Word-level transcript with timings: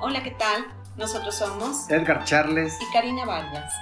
Hola, 0.00 0.22
¿qué 0.22 0.30
tal? 0.30 0.64
Nosotros 0.96 1.34
somos 1.34 1.90
Edgar 1.90 2.22
Charles 2.22 2.72
y 2.80 2.92
Karina 2.92 3.24
Vargas. 3.24 3.74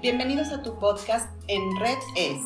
Bienvenidos 0.00 0.52
a 0.52 0.62
tu 0.62 0.78
podcast 0.78 1.28
en 1.48 1.76
Red 1.80 1.98
Es. 2.14 2.38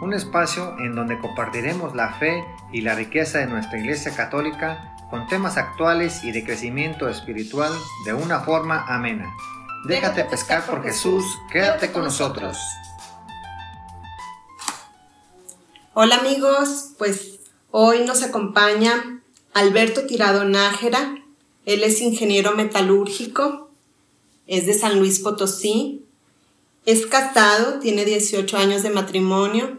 Un 0.00 0.14
espacio 0.14 0.78
en 0.78 0.94
donde 0.94 1.18
compartiremos 1.18 1.96
la 1.96 2.12
fe 2.12 2.44
y 2.72 2.82
la 2.82 2.94
riqueza 2.94 3.40
de 3.40 3.48
nuestra 3.48 3.80
Iglesia 3.80 4.14
Católica 4.14 4.94
con 5.10 5.26
temas 5.26 5.56
actuales 5.56 6.22
y 6.22 6.30
de 6.30 6.44
crecimiento 6.44 7.08
espiritual 7.08 7.72
de 8.04 8.14
una 8.14 8.38
forma 8.38 8.86
amena. 8.86 9.34
Déjate 9.88 10.24
pescar 10.24 10.64
por 10.64 10.84
Jesús, 10.84 11.24
quédate 11.50 11.90
con 11.90 12.04
nosotros. 12.04 12.56
Hola 15.92 16.18
amigos, 16.18 16.92
pues 16.98 17.40
hoy 17.72 18.04
nos 18.04 18.22
acompaña 18.22 19.22
Alberto 19.54 20.06
Tirado 20.06 20.44
Nájera. 20.44 21.25
Él 21.66 21.82
es 21.82 22.00
ingeniero 22.00 22.54
metalúrgico, 22.54 23.70
es 24.46 24.66
de 24.66 24.72
San 24.72 24.98
Luis 25.00 25.18
Potosí, 25.18 26.04
es 26.86 27.06
casado, 27.06 27.80
tiene 27.80 28.04
18 28.04 28.56
años 28.56 28.84
de 28.84 28.90
matrimonio 28.90 29.78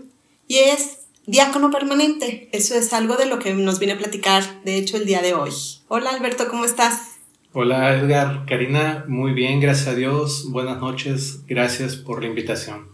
y 0.50 0.58
es 0.58 1.00
diácono 1.26 1.72
permanente. 1.72 2.50
Eso 2.52 2.76
es 2.76 2.92
algo 2.92 3.16
de 3.16 3.26
lo 3.26 3.40
que 3.40 3.54
nos 3.54 3.80
viene 3.80 3.94
a 3.94 3.98
platicar, 3.98 4.44
de 4.66 4.76
hecho, 4.76 4.98
el 4.98 5.06
día 5.06 5.22
de 5.22 5.34
hoy. 5.34 5.52
Hola 5.88 6.10
Alberto, 6.10 6.50
¿cómo 6.50 6.66
estás? 6.66 7.16
Hola 7.54 7.96
Edgar, 7.96 8.46
Karina, 8.46 9.06
muy 9.08 9.32
bien, 9.32 9.62
gracias 9.62 9.88
a 9.88 9.96
Dios. 9.96 10.52
Buenas 10.52 10.80
noches, 10.80 11.48
gracias 11.48 11.96
por 11.96 12.22
la 12.22 12.28
invitación. 12.28 12.90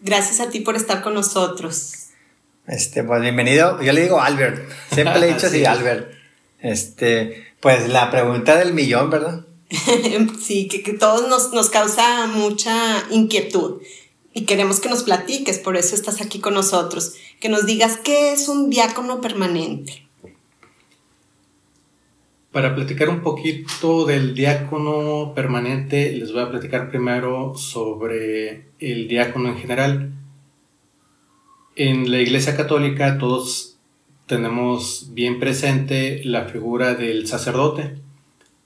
Gracias 0.00 0.40
a 0.40 0.48
ti 0.48 0.60
por 0.60 0.74
estar 0.74 1.02
con 1.02 1.12
nosotros. 1.12 1.92
Este, 2.66 3.04
pues 3.04 3.20
bienvenido. 3.20 3.82
Yo 3.82 3.92
le 3.92 4.02
digo 4.02 4.20
Albert. 4.20 4.70
Siempre 4.90 5.20
le 5.20 5.28
he 5.28 5.34
dicho 5.34 5.46
así, 5.48 5.66
Albert. 5.66 6.12
Este, 6.60 7.47
pues 7.60 7.88
la 7.88 8.10
pregunta 8.10 8.56
del 8.56 8.74
millón, 8.74 9.10
¿verdad? 9.10 9.44
sí, 10.40 10.68
que, 10.68 10.82
que 10.82 10.92
todos 10.92 11.28
nos, 11.28 11.52
nos 11.52 11.70
causa 11.70 12.26
mucha 12.26 13.04
inquietud 13.10 13.80
y 14.38 14.44
queremos 14.44 14.78
que 14.78 14.88
nos 14.88 15.02
platiques, 15.02 15.58
por 15.58 15.76
eso 15.76 15.96
estás 15.96 16.20
aquí 16.20 16.38
con 16.38 16.54
nosotros, 16.54 17.14
que 17.40 17.48
nos 17.48 17.66
digas 17.66 17.96
qué 17.96 18.32
es 18.32 18.48
un 18.48 18.70
diácono 18.70 19.20
permanente. 19.20 20.06
Para 22.52 22.74
platicar 22.74 23.08
un 23.08 23.20
poquito 23.20 24.06
del 24.06 24.34
diácono 24.34 25.34
permanente, 25.34 26.12
les 26.12 26.32
voy 26.32 26.42
a 26.42 26.50
platicar 26.50 26.88
primero 26.88 27.56
sobre 27.56 28.68
el 28.78 29.08
diácono 29.08 29.48
en 29.48 29.58
general. 29.58 30.12
En 31.74 32.10
la 32.10 32.20
Iglesia 32.20 32.56
Católica 32.56 33.18
todos 33.18 33.67
tenemos 34.28 35.08
bien 35.14 35.40
presente 35.40 36.22
la 36.24 36.44
figura 36.44 36.94
del 36.94 37.26
sacerdote. 37.26 37.96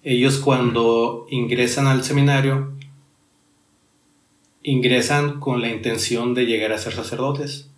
Ellos 0.02 0.38
cuando 0.38 1.26
ingresan 1.30 1.86
al 1.86 2.04
seminario, 2.04 2.72
ingresan 4.62 5.40
con 5.40 5.60
la 5.60 5.70
intención 5.70 6.34
de 6.34 6.46
llegar 6.46 6.72
a 6.72 6.78
ser 6.78 6.92
sacerdotes, 6.92 7.70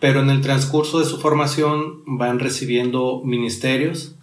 pero 0.00 0.20
en 0.20 0.30
el 0.30 0.40
transcurso 0.40 0.98
de 0.98 1.04
su 1.04 1.18
formación 1.18 2.02
van 2.06 2.40
recibiendo 2.40 3.22
ministerios, 3.24 4.16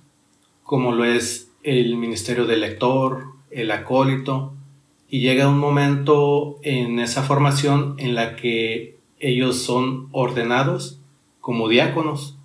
como 0.64 0.92
lo 0.92 1.06
es 1.06 1.50
el 1.62 1.96
ministerio 1.96 2.46
del 2.46 2.62
lector, 2.62 3.28
el 3.52 3.72
acólito, 3.72 4.54
y 5.08 5.22
llega 5.22 5.48
un 5.48 5.60
momento 5.60 6.60
en 6.64 7.00
esa 7.00 7.22
formación 7.22 7.94
en 8.00 8.16
la 8.16 8.36
que 8.36 8.98
ellos 9.20 9.58
son 9.58 10.10
ordenados 10.12 11.00
como 11.40 11.70
diáconos. 11.70 12.38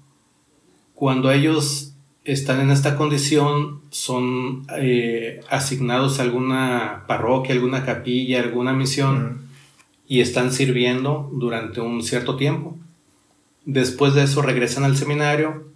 Cuando 0.98 1.30
ellos 1.30 1.92
están 2.24 2.60
en 2.60 2.72
esta 2.72 2.96
condición, 2.96 3.82
son 3.90 4.66
eh, 4.76 5.42
asignados 5.48 6.18
a 6.18 6.24
alguna 6.24 7.04
parroquia, 7.06 7.54
alguna 7.54 7.84
capilla, 7.84 8.40
alguna 8.40 8.72
misión, 8.72 9.42
y 10.08 10.22
están 10.22 10.52
sirviendo 10.52 11.30
durante 11.32 11.80
un 11.80 12.02
cierto 12.02 12.34
tiempo. 12.34 12.76
Después 13.64 14.14
de 14.14 14.24
eso 14.24 14.42
regresan 14.42 14.82
al 14.82 14.96
seminario, 14.96 15.68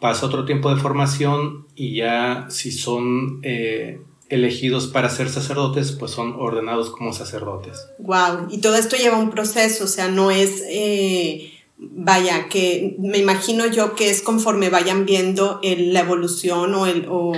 pasa 0.00 0.26
otro 0.26 0.44
tiempo 0.44 0.68
de 0.68 0.82
formación 0.82 1.66
y 1.74 1.96
ya 1.96 2.44
si 2.50 2.72
son 2.72 3.40
eh, 3.42 4.02
elegidos 4.28 4.86
para 4.86 5.08
ser 5.08 5.30
sacerdotes, 5.30 5.92
pues 5.92 6.10
son 6.10 6.34
ordenados 6.38 6.90
como 6.90 7.14
sacerdotes. 7.14 7.88
Wow, 8.00 8.48
y 8.50 8.58
todo 8.58 8.76
esto 8.76 8.96
lleva 8.96 9.16
un 9.16 9.30
proceso, 9.30 9.84
o 9.84 9.88
sea, 9.88 10.08
no 10.08 10.30
es, 10.30 10.62
eh, 10.68 11.54
vaya, 11.78 12.48
que 12.48 12.96
me 12.98 13.18
imagino 13.18 13.66
yo 13.66 13.94
que 13.94 14.10
es 14.10 14.22
conforme 14.22 14.70
vayan 14.70 15.06
viendo 15.06 15.60
el, 15.62 15.92
la 15.92 16.00
evolución 16.00 16.74
o 16.74 16.86
el... 16.86 17.06
O 17.08 17.32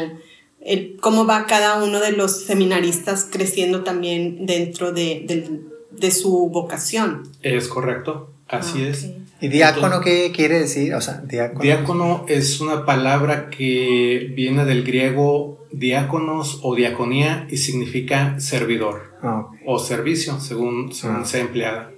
el, 0.60 0.96
cómo 1.00 1.24
va 1.24 1.46
cada 1.46 1.82
uno 1.82 2.00
de 2.00 2.12
los 2.12 2.44
seminaristas 2.44 3.26
creciendo 3.30 3.84
también 3.84 4.44
dentro 4.44 4.92
de, 4.92 5.22
de, 5.26 5.60
de 5.92 6.10
su 6.10 6.50
vocación. 6.50 7.22
Es 7.42 7.68
correcto, 7.68 8.32
así 8.48 8.82
Ah, 8.84 8.88
es. 8.88 9.10
¿Y 9.40 9.48
diácono 9.48 10.00
qué 10.00 10.32
quiere 10.34 10.58
decir? 10.58 10.94
O 10.94 11.00
sea, 11.00 11.22
diácono. 11.24 11.60
Diácono 11.62 12.26
es 12.28 12.60
una 12.60 12.84
palabra 12.84 13.50
que 13.50 14.32
viene 14.34 14.64
del 14.64 14.82
griego 14.82 15.64
diáconos 15.70 16.58
o 16.62 16.74
diaconía 16.74 17.46
y 17.50 17.58
significa 17.58 18.38
servidor 18.40 19.14
Ah, 19.22 19.48
o 19.64 19.78
servicio, 19.78 20.38
según, 20.40 20.92
según 20.92 21.18
Ah. 21.22 21.24
sea 21.24 21.40
empleada. 21.40 21.92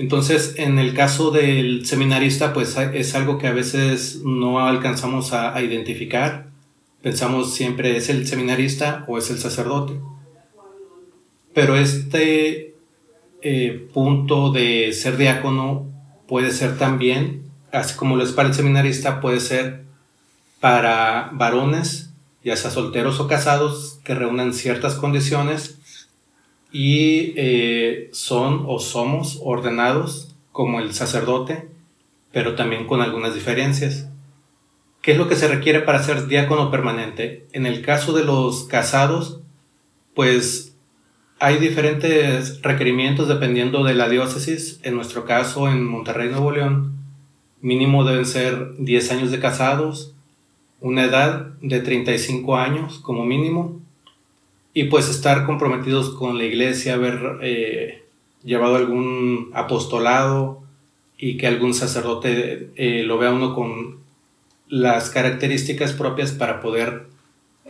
Entonces, 0.00 0.54
en 0.56 0.78
el 0.78 0.94
caso 0.94 1.30
del 1.30 1.84
seminarista, 1.84 2.54
pues 2.54 2.74
es 2.78 3.14
algo 3.14 3.36
que 3.36 3.48
a 3.48 3.52
veces 3.52 4.22
no 4.24 4.58
alcanzamos 4.66 5.34
a, 5.34 5.54
a 5.54 5.60
identificar. 5.60 6.46
Pensamos 7.02 7.52
siempre 7.52 7.98
es 7.98 8.08
el 8.08 8.26
seminarista 8.26 9.04
o 9.08 9.18
es 9.18 9.28
el 9.28 9.38
sacerdote. 9.38 10.00
Pero 11.52 11.76
este 11.76 12.76
eh, 13.42 13.88
punto 13.92 14.50
de 14.50 14.94
ser 14.94 15.18
diácono 15.18 15.86
puede 16.26 16.50
ser 16.50 16.78
también, 16.78 17.42
así 17.70 17.94
como 17.94 18.16
lo 18.16 18.24
es 18.24 18.32
para 18.32 18.48
el 18.48 18.54
seminarista, 18.54 19.20
puede 19.20 19.38
ser 19.38 19.84
para 20.60 21.28
varones, 21.34 22.14
ya 22.42 22.56
sea 22.56 22.70
solteros 22.70 23.20
o 23.20 23.28
casados, 23.28 24.00
que 24.02 24.14
reúnan 24.14 24.54
ciertas 24.54 24.94
condiciones 24.94 25.79
y 26.72 27.32
eh, 27.36 28.08
son 28.12 28.64
o 28.66 28.78
somos 28.78 29.40
ordenados 29.42 30.36
como 30.52 30.80
el 30.80 30.94
sacerdote, 30.94 31.68
pero 32.32 32.54
también 32.54 32.86
con 32.86 33.00
algunas 33.00 33.34
diferencias. 33.34 34.08
¿Qué 35.02 35.12
es 35.12 35.18
lo 35.18 35.28
que 35.28 35.36
se 35.36 35.48
requiere 35.48 35.80
para 35.80 36.02
ser 36.02 36.26
diácono 36.26 36.70
permanente? 36.70 37.46
En 37.52 37.66
el 37.66 37.82
caso 37.82 38.12
de 38.12 38.24
los 38.24 38.64
casados, 38.64 39.40
pues 40.14 40.76
hay 41.38 41.56
diferentes 41.56 42.60
requerimientos 42.60 43.26
dependiendo 43.26 43.82
de 43.82 43.94
la 43.94 44.08
diócesis. 44.08 44.78
En 44.82 44.94
nuestro 44.94 45.24
caso, 45.24 45.68
en 45.68 45.86
Monterrey, 45.86 46.28
Nuevo 46.28 46.50
León, 46.50 46.98
mínimo 47.62 48.04
deben 48.04 48.26
ser 48.26 48.76
10 48.78 49.12
años 49.12 49.30
de 49.30 49.40
casados, 49.40 50.14
una 50.80 51.04
edad 51.04 51.54
de 51.62 51.80
35 51.80 52.56
años 52.56 52.98
como 52.98 53.24
mínimo, 53.24 53.80
y 54.74 54.84
pues 54.84 55.08
estar 55.08 55.46
comprometidos 55.46 56.10
con 56.10 56.38
la 56.38 56.44
iglesia, 56.44 56.94
haber 56.94 57.38
eh, 57.42 58.04
llevado 58.44 58.76
algún 58.76 59.50
apostolado 59.52 60.62
y 61.18 61.36
que 61.36 61.46
algún 61.46 61.74
sacerdote 61.74 62.70
eh, 62.76 63.02
lo 63.04 63.18
vea 63.18 63.30
uno 63.32 63.54
con 63.54 63.98
las 64.68 65.10
características 65.10 65.92
propias 65.92 66.30
para 66.32 66.60
poder 66.60 67.06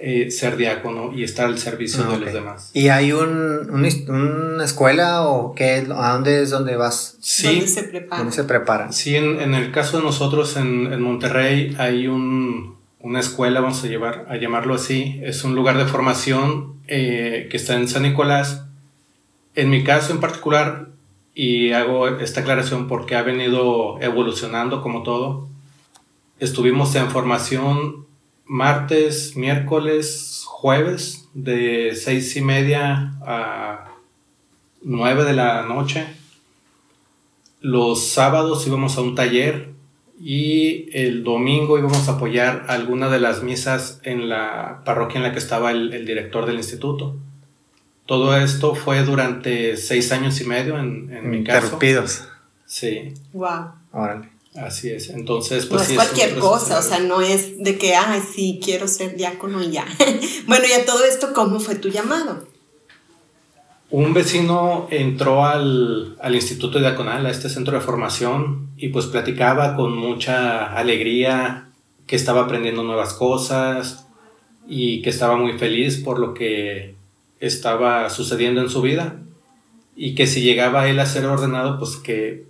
eh, 0.02 0.30
ser 0.30 0.56
diácono 0.56 1.12
y 1.14 1.24
estar 1.24 1.46
al 1.46 1.58
servicio 1.58 2.04
de 2.04 2.18
los 2.18 2.32
demás. 2.32 2.70
¿Y 2.74 2.88
hay 2.88 3.12
un, 3.12 3.68
una 3.70 4.64
escuela 4.64 5.26
o 5.26 5.54
qué? 5.54 5.78
es 5.78 5.88
lo- 5.88 6.00
¿A 6.00 6.12
dónde 6.12 6.42
es 6.42 6.50
donde 6.50 6.76
vas? 6.76 7.16
Sí, 7.20 7.46
¿Dónde 7.46 7.66
se 7.68 7.82
prepara? 7.84 8.18
¿Dónde 8.18 8.34
se 8.36 8.44
preparan? 8.44 8.92
Sí, 8.92 9.16
en, 9.16 9.40
en 9.40 9.54
el 9.54 9.72
caso 9.72 9.98
de 9.98 10.04
nosotros 10.04 10.56
en, 10.56 10.92
en 10.92 11.02
Monterrey 11.02 11.74
hay 11.78 12.06
un, 12.06 12.76
una 13.00 13.20
escuela, 13.20 13.60
vamos 13.60 13.82
a, 13.84 13.88
llevar, 13.88 14.26
a 14.28 14.36
llamarlo 14.36 14.74
así, 14.74 15.20
es 15.22 15.42
un 15.44 15.54
lugar 15.54 15.76
de 15.76 15.84
formación 15.86 16.74
eh, 16.90 17.46
que 17.48 17.56
está 17.56 17.76
en 17.76 17.86
San 17.86 18.02
Nicolás. 18.02 18.64
En 19.54 19.70
mi 19.70 19.84
caso 19.84 20.12
en 20.12 20.18
particular, 20.18 20.88
y 21.34 21.70
hago 21.70 22.08
esta 22.08 22.40
aclaración 22.40 22.88
porque 22.88 23.14
ha 23.14 23.22
venido 23.22 24.00
evolucionando 24.00 24.82
como 24.82 25.04
todo, 25.04 25.48
estuvimos 26.40 26.94
en 26.96 27.08
formación 27.08 28.06
martes, 28.44 29.36
miércoles, 29.36 30.42
jueves, 30.46 31.28
de 31.32 31.94
seis 31.94 32.34
y 32.34 32.40
media 32.40 33.14
a 33.24 33.92
nueve 34.82 35.22
de 35.22 35.34
la 35.34 35.62
noche. 35.62 36.08
Los 37.60 38.08
sábados 38.08 38.66
íbamos 38.66 38.98
a 38.98 39.02
un 39.02 39.14
taller 39.14 39.69
y 40.22 40.90
el 40.92 41.24
domingo 41.24 41.78
íbamos 41.78 42.08
a 42.08 42.12
apoyar 42.12 42.66
alguna 42.68 43.08
de 43.08 43.20
las 43.20 43.42
misas 43.42 44.00
en 44.02 44.28
la 44.28 44.82
parroquia 44.84 45.16
en 45.16 45.22
la 45.22 45.32
que 45.32 45.38
estaba 45.38 45.70
el, 45.70 45.94
el 45.94 46.04
director 46.04 46.44
del 46.44 46.56
instituto. 46.56 47.16
Todo 48.04 48.36
esto 48.36 48.74
fue 48.74 49.02
durante 49.02 49.76
seis 49.76 50.12
años 50.12 50.40
y 50.40 50.44
medio 50.44 50.78
en, 50.78 51.10
en 51.12 51.30
mi 51.30 51.42
caso. 51.42 51.58
Interrumpidos. 51.58 52.24
Sí. 52.66 53.14
Wow. 53.32 53.72
Órale. 53.92 54.28
Así 54.54 54.90
es, 54.90 55.10
entonces 55.10 55.66
pues... 55.66 55.82
No 55.82 55.88
es 55.88 55.94
cualquier 55.94 56.38
cosa, 56.38 56.80
o 56.80 56.82
sea, 56.82 56.98
no 56.98 57.20
es 57.20 57.62
de 57.62 57.78
que, 57.78 57.94
ay, 57.94 58.20
sí, 58.34 58.60
quiero 58.62 58.88
ser 58.88 59.16
diácono 59.16 59.62
y 59.62 59.70
ya. 59.70 59.86
bueno, 60.46 60.64
y 60.68 60.72
a 60.72 60.84
todo 60.84 61.04
esto, 61.04 61.32
¿cómo 61.32 61.60
fue 61.60 61.76
tu 61.76 61.88
llamado? 61.88 62.48
Un 63.90 64.14
vecino 64.14 64.86
entró 64.90 65.44
al, 65.44 66.16
al 66.20 66.34
Instituto 66.34 66.78
Diaconal, 66.78 67.26
a 67.26 67.30
este 67.30 67.48
centro 67.48 67.74
de 67.76 67.84
formación, 67.84 68.70
y 68.76 68.88
pues 68.88 69.06
platicaba 69.06 69.74
con 69.74 69.96
mucha 69.96 70.72
alegría 70.72 71.68
que 72.06 72.16
estaba 72.16 72.42
aprendiendo 72.42 72.84
nuevas 72.84 73.14
cosas 73.14 74.06
y 74.68 75.02
que 75.02 75.10
estaba 75.10 75.36
muy 75.36 75.58
feliz 75.58 75.98
por 75.98 76.18
lo 76.18 76.34
que 76.34 76.94
estaba 77.40 78.10
sucediendo 78.10 78.60
en 78.60 78.68
su 78.68 78.82
vida 78.82 79.16
y 79.96 80.14
que 80.14 80.26
si 80.26 80.42
llegaba 80.42 80.88
él 80.88 80.98
a 81.00 81.06
ser 81.06 81.26
ordenado, 81.26 81.78
pues 81.78 81.96
que 81.96 82.46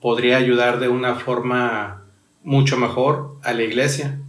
podría 0.00 0.36
ayudar 0.36 0.78
de 0.78 0.88
una 0.88 1.14
forma 1.14 2.04
mucho 2.44 2.76
mejor 2.76 3.38
a 3.42 3.52
la 3.52 3.62
iglesia. 3.62 4.20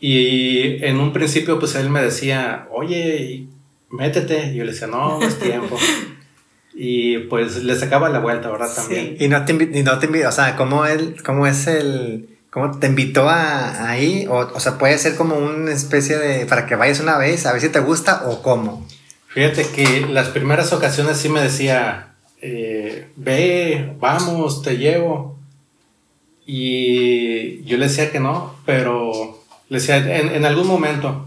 Y 0.00 0.84
en 0.84 1.00
un 1.00 1.12
principio, 1.12 1.58
pues 1.58 1.74
él 1.74 1.90
me 1.90 2.02
decía, 2.02 2.68
oye, 2.70 3.46
métete. 3.90 4.52
Y 4.52 4.56
yo 4.56 4.64
le 4.64 4.72
decía, 4.72 4.86
no, 4.86 5.18
no 5.18 5.26
es 5.26 5.38
tiempo. 5.38 5.76
y 6.74 7.18
pues 7.18 7.62
le 7.62 7.76
sacaba 7.76 8.08
la 8.08 8.20
vuelta, 8.20 8.50
¿verdad? 8.50 8.74
También. 8.74 9.16
Y 9.18 9.28
no 9.28 9.44
te, 9.44 9.52
y 9.52 9.82
no 9.82 9.98
te 9.98 10.06
invitó, 10.06 10.28
o 10.28 10.32
sea, 10.32 10.56
¿cómo, 10.56 10.86
él, 10.86 11.16
cómo 11.24 11.46
es 11.46 11.66
el... 11.66 12.34
¿Cómo 12.50 12.78
te 12.78 12.86
invitó 12.86 13.28
a, 13.28 13.90
ahí? 13.90 14.26
O, 14.26 14.38
o 14.38 14.60
sea, 14.60 14.78
puede 14.78 14.96
ser 14.96 15.16
como 15.16 15.36
una 15.36 15.70
especie 15.70 16.16
de... 16.16 16.46
para 16.46 16.66
que 16.66 16.76
vayas 16.76 16.98
una 16.98 17.18
vez, 17.18 17.44
a 17.44 17.52
ver 17.52 17.60
si 17.60 17.68
te 17.68 17.80
gusta 17.80 18.22
o 18.26 18.42
cómo. 18.42 18.86
Fíjate 19.28 19.66
que 19.66 20.06
las 20.08 20.28
primeras 20.28 20.72
ocasiones 20.72 21.18
sí 21.18 21.28
me 21.28 21.42
decía, 21.42 22.14
eh, 22.40 23.08
ve, 23.16 23.94
vamos, 24.00 24.62
te 24.62 24.78
llevo. 24.78 25.38
Y 26.46 27.62
yo 27.64 27.76
le 27.76 27.88
decía 27.88 28.10
que 28.10 28.20
no, 28.20 28.54
pero 28.64 29.42
le 29.68 29.78
decía 29.78 29.98
en, 29.98 30.34
en 30.34 30.44
algún 30.46 30.66
momento. 30.66 31.26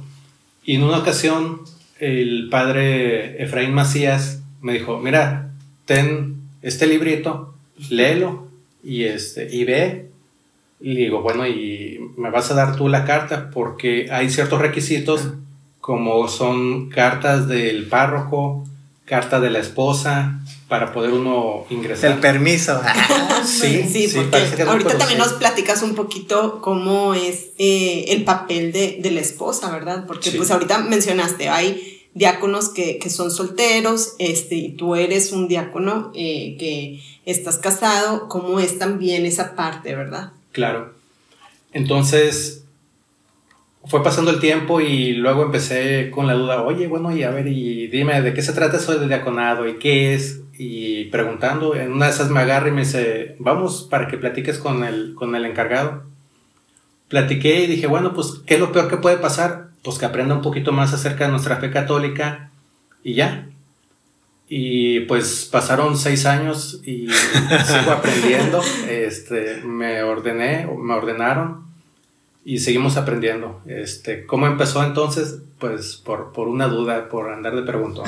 Y 0.63 0.75
en 0.75 0.83
una 0.83 0.99
ocasión, 0.99 1.61
el 2.01 2.49
padre 2.49 3.41
Efraín 3.43 3.75
Macías 3.75 4.41
me 4.59 4.73
dijo, 4.73 4.97
mira, 4.97 5.51
ten 5.85 6.41
este 6.63 6.87
librito, 6.87 7.53
léelo 7.89 8.47
y, 8.83 9.03
este, 9.03 9.47
y 9.55 9.63
ve. 9.65 10.09
Y 10.79 10.95
digo, 10.95 11.21
bueno, 11.21 11.45
y 11.45 11.99
me 12.17 12.31
vas 12.31 12.49
a 12.49 12.55
dar 12.55 12.75
tú 12.75 12.89
la 12.89 13.05
carta 13.05 13.51
porque 13.51 14.07
hay 14.11 14.31
ciertos 14.31 14.59
requisitos 14.59 15.33
como 15.79 16.27
son 16.27 16.89
cartas 16.89 17.47
del 17.47 17.85
párroco, 17.85 18.63
carta 19.05 19.39
de 19.39 19.51
la 19.51 19.59
esposa, 19.59 20.39
para 20.67 20.93
poder 20.93 21.11
uno 21.11 21.65
ingresar. 21.69 22.13
El 22.13 22.17
permiso. 22.17 22.81
sí, 23.45 23.83
sí, 23.83 24.11
porque 24.15 24.63
ahorita 24.63 24.97
también 24.97 25.19
nos 25.19 25.33
platicas 25.33 25.83
un 25.83 25.93
poquito 25.93 26.61
cómo 26.61 27.13
es 27.13 27.49
eh, 27.59 28.05
el 28.09 28.23
papel 28.23 28.71
de, 28.71 28.97
de, 29.01 29.11
la 29.11 29.21
esposa, 29.21 29.69
¿verdad? 29.69 30.05
Porque 30.07 30.31
pues 30.31 30.49
ahorita 30.49 30.79
mencionaste, 30.79 31.49
hay 31.49 31.90
diáconos 32.13 32.69
que, 32.69 32.99
que, 32.99 33.09
son 33.09 33.31
solteros, 33.31 34.15
este, 34.19 34.55
y 34.55 34.69
tú 34.73 34.95
eres 34.95 35.31
un 35.31 35.47
diácono 35.47 36.11
eh, 36.13 36.55
que 36.59 37.01
estás 37.25 37.57
casado, 37.57 38.27
¿cómo 38.27 38.59
es 38.59 38.77
también 38.77 39.25
esa 39.25 39.55
parte, 39.55 39.95
verdad? 39.95 40.33
Claro. 40.51 40.93
Entonces, 41.73 42.65
fue 43.85 44.03
pasando 44.03 44.31
el 44.31 44.39
tiempo 44.39 44.81
y 44.81 45.13
luego 45.13 45.43
empecé 45.43 46.11
con 46.11 46.27
la 46.27 46.33
duda, 46.33 46.63
oye, 46.63 46.87
bueno, 46.87 47.15
y 47.15 47.23
a 47.23 47.31
ver, 47.31 47.47
y 47.47 47.87
dime, 47.87 48.21
¿de 48.21 48.33
qué 48.33 48.41
se 48.41 48.53
trata 48.53 48.77
eso 48.77 48.97
de 48.97 49.07
diaconado 49.07 49.67
y 49.67 49.79
qué 49.79 50.13
es? 50.13 50.41
Y 50.57 51.05
preguntando, 51.05 51.75
en 51.75 51.91
una 51.91 52.05
de 52.05 52.11
esas 52.11 52.29
me 52.29 52.41
agarra 52.41 52.67
y 52.67 52.71
me 52.71 52.81
dice, 52.81 53.35
vamos 53.39 53.87
para 53.89 54.07
que 54.07 54.17
platiques 54.17 54.59
con 54.59 54.83
el, 54.83 55.15
con 55.15 55.35
el 55.35 55.45
encargado. 55.45 56.03
Platiqué 57.07 57.63
y 57.63 57.67
dije, 57.67 57.87
bueno, 57.87 58.13
pues, 58.13 58.41
¿qué 58.45 58.55
es 58.55 58.59
lo 58.59 58.71
peor 58.71 58.87
que 58.87 58.97
puede 58.97 59.17
pasar? 59.17 59.70
Pues 59.83 59.97
que 59.97 60.05
aprenda 60.05 60.35
un 60.35 60.41
poquito 60.41 60.71
más 60.71 60.93
acerca 60.93 61.25
de 61.25 61.31
nuestra 61.31 61.57
fe 61.57 61.71
católica 61.71 62.51
y 63.03 63.15
ya. 63.15 63.47
Y 64.47 65.01
pues 65.01 65.47
pasaron 65.51 65.97
seis 65.97 66.25
años 66.25 66.81
y 66.85 67.07
sigo 67.65 67.91
aprendiendo. 67.91 68.61
Este, 68.89 69.61
me 69.63 70.03
ordené, 70.03 70.67
me 70.67 70.93
ordenaron 70.93 71.71
y 72.43 72.59
seguimos 72.59 72.97
aprendiendo. 72.97 73.61
Este, 73.65 74.25
¿Cómo 74.25 74.47
empezó 74.47 74.83
entonces? 74.83 75.39
Pues 75.59 75.95
por, 75.97 76.31
por 76.31 76.47
una 76.47 76.67
duda, 76.67 77.07
por 77.07 77.31
andar 77.31 77.55
de 77.55 77.61
pregunto. 77.61 78.03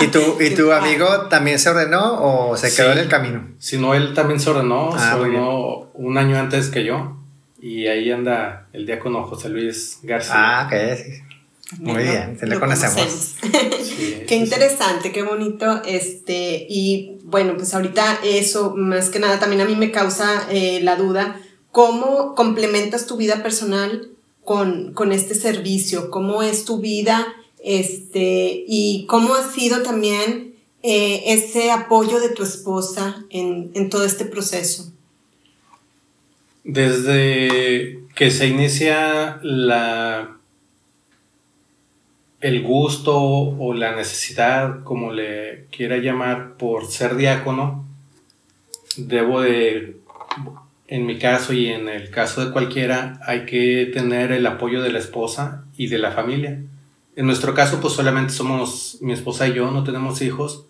¿Y, 0.00 0.08
tu, 0.08 0.40
¿Y 0.40 0.50
tu 0.54 0.72
amigo 0.72 1.06
también 1.30 1.58
se 1.58 1.70
ordenó 1.70 2.50
o 2.50 2.56
se 2.56 2.74
quedó 2.74 2.92
en 2.92 2.98
el 2.98 3.08
camino? 3.08 3.48
Si 3.58 3.78
no, 3.78 3.94
él 3.94 4.12
también 4.12 4.40
se 4.40 4.50
ordenó, 4.50 4.90
ah, 4.94 4.98
se 4.98 5.14
ordenó 5.18 5.90
un 5.94 6.18
año 6.18 6.38
antes 6.38 6.68
que 6.68 6.84
yo. 6.84 7.16
Y 7.62 7.86
ahí 7.86 8.10
anda 8.10 8.68
el 8.74 8.84
diácono 8.84 9.22
José 9.22 9.48
Luis 9.48 10.00
García. 10.02 10.34
Ah, 10.34 10.66
ok. 10.66 11.78
Muy 11.78 12.02
bien, 12.02 12.36
se 12.38 12.46
le 12.46 12.60
conocemos. 12.60 13.36
qué 14.28 14.34
interesante, 14.34 15.10
qué 15.10 15.22
bonito. 15.22 15.80
Este, 15.86 16.66
y 16.68 17.18
bueno, 17.24 17.54
pues 17.56 17.72
ahorita 17.72 18.18
eso, 18.24 18.74
más 18.76 19.08
que 19.08 19.20
nada, 19.20 19.38
también 19.38 19.62
a 19.62 19.64
mí 19.64 19.76
me 19.76 19.90
causa 19.90 20.46
eh, 20.50 20.80
la 20.82 20.96
duda 20.96 21.40
¿Cómo 21.72 22.34
complementas 22.34 23.06
tu 23.06 23.16
vida 23.16 23.42
personal 23.42 24.10
con, 24.44 24.92
con 24.92 25.10
este 25.10 25.34
servicio? 25.34 26.10
¿Cómo 26.10 26.42
es 26.42 26.66
tu 26.66 26.80
vida? 26.80 27.26
Este, 27.64 28.64
y 28.68 29.06
cómo 29.06 29.34
ha 29.34 29.50
sido 29.50 29.82
también 29.82 30.54
eh, 30.82 31.22
ese 31.28 31.70
apoyo 31.70 32.20
de 32.20 32.28
tu 32.28 32.42
esposa 32.42 33.24
en, 33.30 33.70
en 33.72 33.88
todo 33.88 34.04
este 34.04 34.26
proceso. 34.26 34.92
Desde 36.64 37.98
que 38.14 38.30
se 38.30 38.46
inicia 38.46 39.40
la, 39.42 40.36
el 42.40 42.62
gusto 42.62 43.18
o 43.18 43.74
la 43.74 43.96
necesidad, 43.96 44.84
como 44.84 45.12
le 45.12 45.66
quiera 45.70 45.96
llamar, 45.96 46.56
por 46.56 46.86
ser 46.86 47.16
diácono, 47.16 47.86
debo 48.96 49.40
de 49.40 49.96
en 50.92 51.06
mi 51.06 51.18
caso 51.18 51.54
y 51.54 51.68
en 51.68 51.88
el 51.88 52.10
caso 52.10 52.44
de 52.44 52.52
cualquiera, 52.52 53.18
hay 53.24 53.46
que 53.46 53.90
tener 53.94 54.30
el 54.30 54.46
apoyo 54.46 54.82
de 54.82 54.92
la 54.92 54.98
esposa 54.98 55.64
y 55.74 55.86
de 55.86 55.96
la 55.96 56.10
familia. 56.10 56.60
En 57.16 57.24
nuestro 57.24 57.54
caso, 57.54 57.80
pues 57.80 57.94
solamente 57.94 58.34
somos 58.34 58.98
mi 59.00 59.14
esposa 59.14 59.48
y 59.48 59.54
yo, 59.54 59.70
no 59.70 59.84
tenemos 59.84 60.20
hijos, 60.20 60.66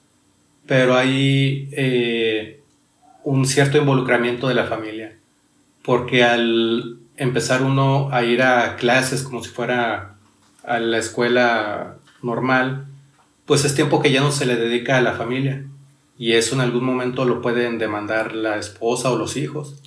pero 0.65 0.95
hay 0.95 1.69
eh, 1.73 2.61
un 3.25 3.47
cierto 3.47 3.79
involucramiento 3.79 4.47
de 4.47 4.55
la 4.55 4.67
familia, 4.67 5.19
porque 5.83 6.25
al 6.25 6.99
empezar 7.17 7.63
uno 7.63 8.11
a 8.13 8.25
ir 8.25 8.43
a 8.43 8.77
clases 8.77 9.23
como 9.23 9.43
si 9.43 9.51
fuera 9.51 10.17
a 10.65 10.79
la 10.79 10.99
escuela 10.99 11.97
normal, 12.23 12.87
pues 13.47 13.65
es 13.65 13.75
tiempo 13.75 14.01
que 14.01 14.13
ya 14.13 14.21
no 14.21 14.33
se 14.33 14.47
le 14.47 14.57
dedica 14.57 14.97
a 14.97 15.03
la 15.03 15.15
familia 15.15 15.65
y 16.23 16.35
eso 16.35 16.55
en 16.55 16.61
algún 16.61 16.85
momento 16.85 17.25
lo 17.25 17.43
pueden 17.43 17.79
demandar 17.79 18.33
la 18.33 18.57
esposa 18.57 19.11
o 19.11 19.19
los 19.19 19.37
hijos. 19.37 19.83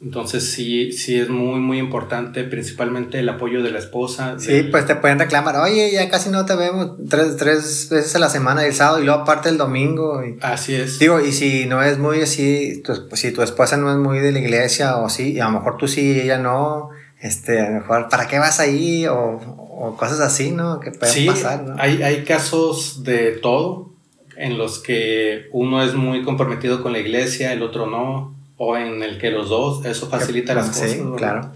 Entonces 0.00 0.50
sí, 0.50 0.90
sí 0.90 1.20
es 1.20 1.28
muy, 1.28 1.60
muy 1.60 1.78
importante, 1.78 2.42
principalmente 2.42 3.20
el 3.20 3.28
apoyo 3.28 3.62
de 3.62 3.70
la 3.70 3.78
esposa. 3.78 4.40
Sí, 4.40 4.64
pues 4.72 4.86
te 4.86 4.96
pueden 4.96 5.20
reclamar, 5.20 5.54
oye, 5.58 5.92
ya 5.92 6.10
casi 6.10 6.30
no 6.30 6.44
te 6.46 6.56
vemos 6.56 6.96
tres, 7.08 7.36
tres 7.36 7.86
veces 7.88 8.16
a 8.16 8.18
la 8.18 8.28
semana, 8.28 8.66
el 8.66 8.74
sábado 8.74 8.98
y 9.00 9.04
luego 9.04 9.20
aparte 9.20 9.50
el 9.50 9.56
domingo. 9.56 10.24
Y, 10.24 10.36
así 10.42 10.74
es. 10.74 10.98
Digo, 10.98 11.20
y 11.20 11.30
si 11.30 11.66
no 11.66 11.80
es 11.80 11.96
muy 11.96 12.22
así, 12.22 12.82
si 13.12 13.30
tu 13.30 13.42
esposa 13.42 13.76
no 13.76 13.88
es 13.92 13.98
muy 13.98 14.18
de 14.18 14.32
la 14.32 14.40
iglesia 14.40 14.96
o 14.96 15.08
sí, 15.08 15.34
y 15.34 15.38
a 15.38 15.44
lo 15.44 15.52
mejor 15.52 15.76
tú 15.76 15.86
sí 15.86 16.00
y 16.00 16.20
ella 16.22 16.38
no, 16.38 16.90
este, 17.20 17.60
a 17.60 17.70
lo 17.70 17.76
mejor, 17.76 18.08
¿para 18.08 18.26
qué 18.26 18.40
vas 18.40 18.58
ahí? 18.58 19.06
O, 19.06 19.14
o 19.14 19.96
cosas 19.96 20.18
así, 20.18 20.50
¿no? 20.50 20.80
Que 20.80 20.90
pueden 20.90 21.26
pasar, 21.26 21.62
¿no? 21.62 21.76
Hay, 21.78 22.02
hay 22.02 22.24
casos 22.24 23.04
de 23.04 23.30
todo 23.30 23.91
en 24.36 24.58
los 24.58 24.78
que 24.78 25.48
uno 25.52 25.82
es 25.82 25.94
muy 25.94 26.22
comprometido 26.22 26.82
con 26.82 26.92
la 26.92 26.98
iglesia, 26.98 27.52
el 27.52 27.62
otro 27.62 27.86
no 27.86 28.34
o 28.56 28.76
en 28.76 29.02
el 29.02 29.18
que 29.18 29.30
los 29.30 29.48
dos, 29.48 29.84
eso 29.84 30.08
facilita 30.08 30.54
las 30.54 30.68
cosas. 30.68 30.96
claro. 31.16 31.52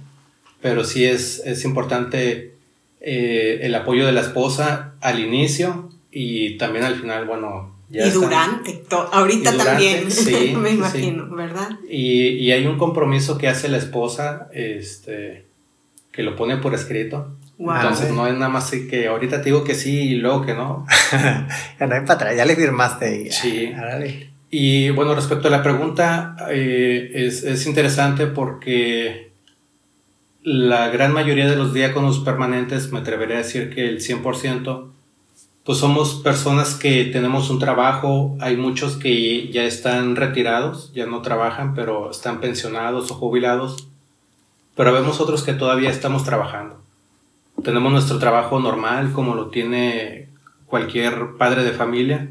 Pero 0.61 0.85
sí 0.85 1.05
es, 1.05 1.41
es 1.45 1.65
importante 1.65 2.55
eh, 3.01 3.61
el 3.63 3.75
apoyo 3.75 4.07
de 4.07 4.13
la 4.13 4.23
esposa 4.23 4.95
al 5.01 5.21
inicio 5.21 5.91
y 6.11 6.57
también 6.57 6.85
al 6.85 6.97
final, 6.97 7.27
bueno. 7.27 7.77
Ya 7.89 8.07
y 8.07 8.11
durante, 8.11 8.83
ahorita 8.91 9.57
también, 9.57 10.11
sí, 10.11 10.55
me 10.59 10.71
imagino, 10.71 11.29
¿verdad? 11.31 11.71
Y, 11.89 12.29
y, 12.31 12.51
hay 12.51 12.67
un 12.67 12.79
compromiso 12.79 13.39
que 13.39 13.47
hace 13.47 13.69
la 13.69 13.77
esposa, 13.77 14.49
este, 14.53 15.45
que 16.11 16.25
lo 16.25 16.35
pone 16.35 16.57
por 16.57 16.75
escrito. 16.75 17.37
Entonces 17.59 18.13
no 18.13 18.27
es 18.27 18.35
nada 18.35 18.49
más 18.51 18.65
así 18.65 18.87
que 18.87 19.09
ahorita 19.09 19.39
te 19.39 19.47
digo 19.47 19.65
que 19.65 19.75
sí 19.75 20.11
y 20.11 20.15
luego 20.17 20.45
que 20.45 20.55
no. 20.55 20.87
ya 21.81 21.87
no 21.87 21.95
hay 21.95 22.03
para 22.03 22.15
atrás, 22.15 22.37
ya 22.37 22.45
le 22.45 22.57
firmaste. 22.57 23.31
sí. 23.33 23.73
Y 24.49 24.91
bueno, 24.91 25.15
respecto 25.15 25.49
a 25.49 25.51
la 25.51 25.63
pregunta, 25.63 26.37
eh, 26.51 27.11
es, 27.15 27.43
es, 27.43 27.67
interesante 27.67 28.27
porque 28.27 29.33
la 30.43 30.89
gran 30.89 31.13
mayoría 31.13 31.51
de 31.51 31.57
los 31.57 31.75
diáconos 31.75 32.21
permanentes, 32.21 32.93
me 32.93 33.01
atrevería 33.01 33.37
a 33.37 33.39
decir 33.39 33.75
que 33.75 33.89
el 33.89 34.01
100%, 34.01 34.93
pues 35.65 35.79
somos 35.79 36.21
personas 36.23 36.75
que 36.75 37.07
tenemos 37.07 37.51
un 37.51 37.59
trabajo, 37.59 38.37
hay 38.41 38.57
muchos 38.57 38.97
que 38.97 39.51
ya 39.51 39.65
están 39.65 40.15
retirados, 40.15 40.93
ya 40.95 41.07
no 41.07 41.23
trabajan, 41.23 41.75
pero 41.75 42.13
están 42.13 42.41
pensionados 42.41 43.11
o 43.11 43.15
jubilados, 43.15 43.89
pero 44.77 44.93
vemos 44.93 45.21
otros 45.21 45.43
que 45.43 45.55
todavía 45.55 45.91
estamos 45.91 46.23
trabajando. 46.23 46.86
Tenemos 47.67 47.91
nuestro 47.91 48.21
trabajo 48.21 48.61
normal, 48.61 49.13
como 49.13 49.35
lo 49.35 49.49
tiene 49.49 50.29
cualquier 50.67 51.37
padre 51.37 51.65
de 51.65 51.73
familia, 51.73 52.29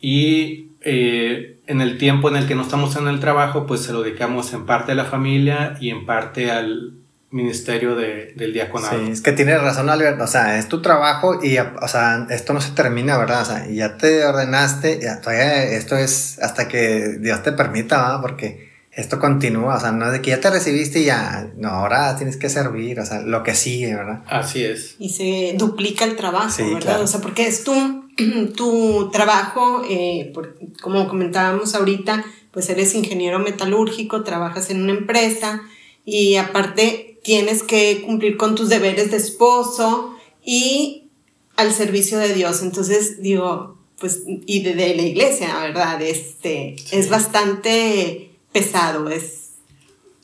y 0.00 0.70
eh, 0.80 1.58
en 1.66 1.82
el 1.82 1.98
tiempo 1.98 2.30
en 2.30 2.36
el 2.36 2.48
que 2.48 2.54
no 2.54 2.62
estamos 2.62 2.96
en 2.96 3.06
el 3.06 3.20
trabajo, 3.20 3.66
pues 3.66 3.82
se 3.82 3.92
lo 3.92 4.02
dedicamos 4.02 4.54
en 4.54 4.64
parte 4.64 4.92
a 4.92 4.94
la 4.94 5.04
familia 5.04 5.76
y 5.78 5.90
en 5.90 6.06
parte 6.06 6.50
al, 6.50 6.94
ministerio 7.32 7.96
de, 7.96 8.32
del 8.34 8.54
diaconado. 8.54 8.98
Sí, 8.98 9.10
es 9.12 9.20
que 9.20 9.32
tienes 9.32 9.60
razón, 9.60 9.90
Albert. 9.90 10.18
O 10.22 10.26
sea, 10.26 10.58
es 10.58 10.68
tu 10.68 10.80
trabajo 10.80 11.44
y, 11.44 11.58
o 11.58 11.88
sea, 11.88 12.26
esto 12.30 12.54
no 12.54 12.62
se 12.62 12.72
termina, 12.72 13.18
¿verdad? 13.18 13.42
O 13.42 13.44
sea, 13.44 13.66
ya 13.68 13.98
te 13.98 14.24
ordenaste, 14.24 15.00
ya, 15.02 15.20
todavía 15.20 15.64
esto 15.64 15.98
es 15.98 16.38
hasta 16.40 16.66
que 16.66 17.18
Dios 17.20 17.42
te 17.42 17.52
permita, 17.52 18.00
¿verdad? 18.00 18.20
Porque 18.22 18.65
esto 18.96 19.20
continúa, 19.20 19.76
o 19.76 19.80
sea, 19.80 19.92
no 19.92 20.06
es 20.06 20.12
de 20.12 20.22
que 20.22 20.30
ya 20.30 20.40
te 20.40 20.50
recibiste 20.50 21.00
y 21.00 21.04
ya, 21.04 21.52
no, 21.58 21.68
ahora 21.68 22.16
tienes 22.16 22.38
que 22.38 22.48
servir, 22.48 22.98
o 22.98 23.04
sea, 23.04 23.20
lo 23.20 23.42
que 23.42 23.54
sigue, 23.54 23.94
¿verdad? 23.94 24.22
Así 24.26 24.64
es. 24.64 24.96
Y 24.98 25.10
se 25.10 25.54
duplica 25.58 26.06
el 26.06 26.16
trabajo, 26.16 26.72
¿verdad? 26.72 27.02
O 27.02 27.06
sea, 27.06 27.20
porque 27.20 27.46
es 27.46 27.62
tu, 27.62 27.74
tu 28.56 29.10
trabajo, 29.12 29.82
eh, 29.88 30.32
como 30.80 31.06
comentábamos 31.08 31.74
ahorita, 31.74 32.24
pues 32.52 32.70
eres 32.70 32.94
ingeniero 32.94 33.38
metalúrgico, 33.38 34.24
trabajas 34.24 34.70
en 34.70 34.82
una 34.82 34.92
empresa 34.92 35.60
y 36.06 36.36
aparte 36.36 37.18
tienes 37.22 37.62
que 37.62 38.00
cumplir 38.00 38.38
con 38.38 38.54
tus 38.54 38.70
deberes 38.70 39.10
de 39.10 39.18
esposo 39.18 40.16
y 40.42 41.10
al 41.56 41.70
servicio 41.74 42.18
de 42.18 42.32
Dios. 42.32 42.62
Entonces, 42.62 43.20
digo, 43.20 43.76
pues, 43.98 44.22
y 44.26 44.62
de, 44.62 44.74
la 44.74 45.02
iglesia, 45.02 45.58
¿verdad? 45.60 46.00
Este, 46.00 46.76
Es 46.92 47.10
bastante 47.10 48.25
pesado, 48.56 49.10
es... 49.10 49.52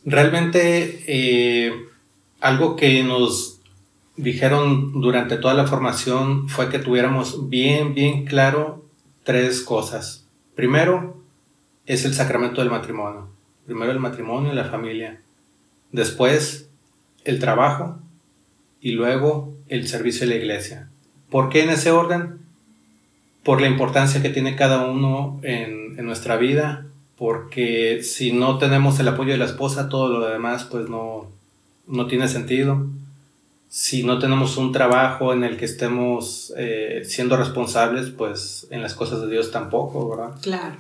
Realmente, 0.06 1.04
eh, 1.06 1.70
algo 2.40 2.76
que 2.76 3.04
nos 3.04 3.60
dijeron 4.16 5.02
durante 5.02 5.36
toda 5.36 5.52
la 5.52 5.66
formación 5.66 6.48
fue 6.48 6.70
que 6.70 6.78
tuviéramos 6.78 7.50
bien, 7.50 7.92
bien 7.92 8.24
claro 8.24 8.86
tres 9.22 9.60
cosas. 9.60 10.26
Primero, 10.54 11.22
es 11.84 12.06
el 12.06 12.14
sacramento 12.14 12.62
del 12.62 12.70
matrimonio. 12.70 13.28
Primero 13.66 13.92
el 13.92 14.00
matrimonio 14.00 14.50
y 14.50 14.56
la 14.56 14.64
familia. 14.64 15.20
Después, 15.90 16.70
el 17.24 17.38
trabajo 17.38 17.98
y 18.80 18.92
luego 18.92 19.54
el 19.68 19.86
servicio 19.88 20.26
de 20.26 20.34
la 20.34 20.40
iglesia. 20.40 20.88
¿Por 21.30 21.50
qué 21.50 21.64
en 21.64 21.70
ese 21.70 21.90
orden? 21.90 22.38
Por 23.44 23.60
la 23.60 23.68
importancia 23.68 24.22
que 24.22 24.30
tiene 24.30 24.56
cada 24.56 24.86
uno 24.86 25.38
en, 25.42 25.98
en 25.98 26.06
nuestra 26.06 26.36
vida, 26.36 26.86
porque 27.22 28.02
si 28.02 28.32
no 28.32 28.58
tenemos 28.58 28.98
el 28.98 29.06
apoyo 29.06 29.30
de 29.30 29.38
la 29.38 29.44
esposa, 29.44 29.88
todo 29.88 30.08
lo 30.08 30.26
demás 30.26 30.64
pues 30.64 30.88
no, 30.88 31.30
no 31.86 32.08
tiene 32.08 32.26
sentido. 32.26 32.88
Si 33.68 34.02
no 34.02 34.18
tenemos 34.18 34.56
un 34.56 34.72
trabajo 34.72 35.32
en 35.32 35.44
el 35.44 35.56
que 35.56 35.64
estemos 35.64 36.52
eh, 36.56 37.04
siendo 37.04 37.36
responsables, 37.36 38.10
pues 38.10 38.66
en 38.70 38.82
las 38.82 38.94
cosas 38.94 39.20
de 39.20 39.30
Dios 39.30 39.52
tampoco, 39.52 40.10
¿verdad? 40.10 40.34
Claro. 40.42 40.74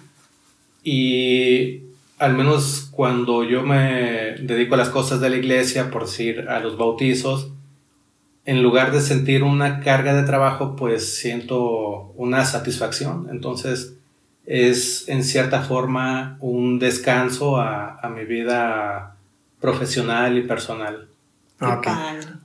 Y 0.82 1.82
al 2.18 2.34
menos 2.34 2.88
cuando 2.90 3.44
yo 3.44 3.62
me 3.62 4.34
dedico 4.40 4.74
a 4.74 4.78
las 4.78 4.88
cosas 4.88 5.20
de 5.20 5.30
la 5.30 5.36
iglesia, 5.36 5.92
por 5.92 6.06
decir 6.06 6.48
a 6.48 6.58
los 6.58 6.76
bautizos, 6.76 7.50
en 8.46 8.64
lugar 8.64 8.90
de 8.90 9.00
sentir 9.00 9.44
una 9.44 9.78
carga 9.78 10.12
de 10.12 10.24
trabajo, 10.24 10.74
pues 10.74 11.14
siento 11.14 12.12
una 12.16 12.44
satisfacción. 12.44 13.28
Entonces 13.30 13.94
es 14.46 15.08
en 15.08 15.24
cierta 15.24 15.62
forma 15.62 16.36
un 16.40 16.78
descanso 16.78 17.56
a, 17.56 17.98
mi 18.14 18.24
vida 18.24 19.16
profesional 19.60 20.36
y 20.36 20.42
personal. 20.42 21.08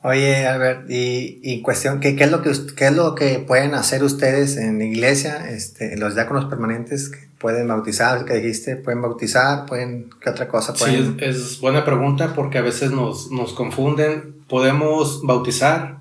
Oye, 0.03 0.45
Albert, 0.45 0.89
y, 0.89 1.39
y 1.41 1.61
cuestión, 1.61 1.99
¿qué, 1.99 2.15
¿qué, 2.15 2.25
es 2.25 2.31
lo 2.31 2.43
que, 2.43 2.51
¿qué 2.75 2.85
es 2.85 2.95
lo 2.95 3.15
que 3.15 3.39
pueden 3.39 3.73
hacer 3.73 4.03
ustedes 4.03 4.57
en 4.57 4.77
la 4.77 4.85
iglesia, 4.85 5.49
este, 5.49 5.97
los 5.97 6.13
diáconos 6.13 6.45
permanentes? 6.45 7.11
pueden 7.37 7.67
bautizar, 7.67 8.25
que 8.25 8.35
dijiste, 8.35 8.75
pueden 8.77 9.01
bautizar, 9.01 9.65
pueden, 9.65 10.09
¿qué 10.21 10.29
otra 10.29 10.47
cosa 10.47 10.73
pueden? 10.73 11.17
Sí, 11.19 11.25
es, 11.25 11.59
buena 11.59 11.85
pregunta 11.85 12.33
porque 12.35 12.57
a 12.57 12.61
veces 12.61 12.91
nos, 12.91 13.31
nos 13.31 13.53
confunden. 13.53 14.35
Podemos 14.47 15.21
bautizar, 15.23 15.99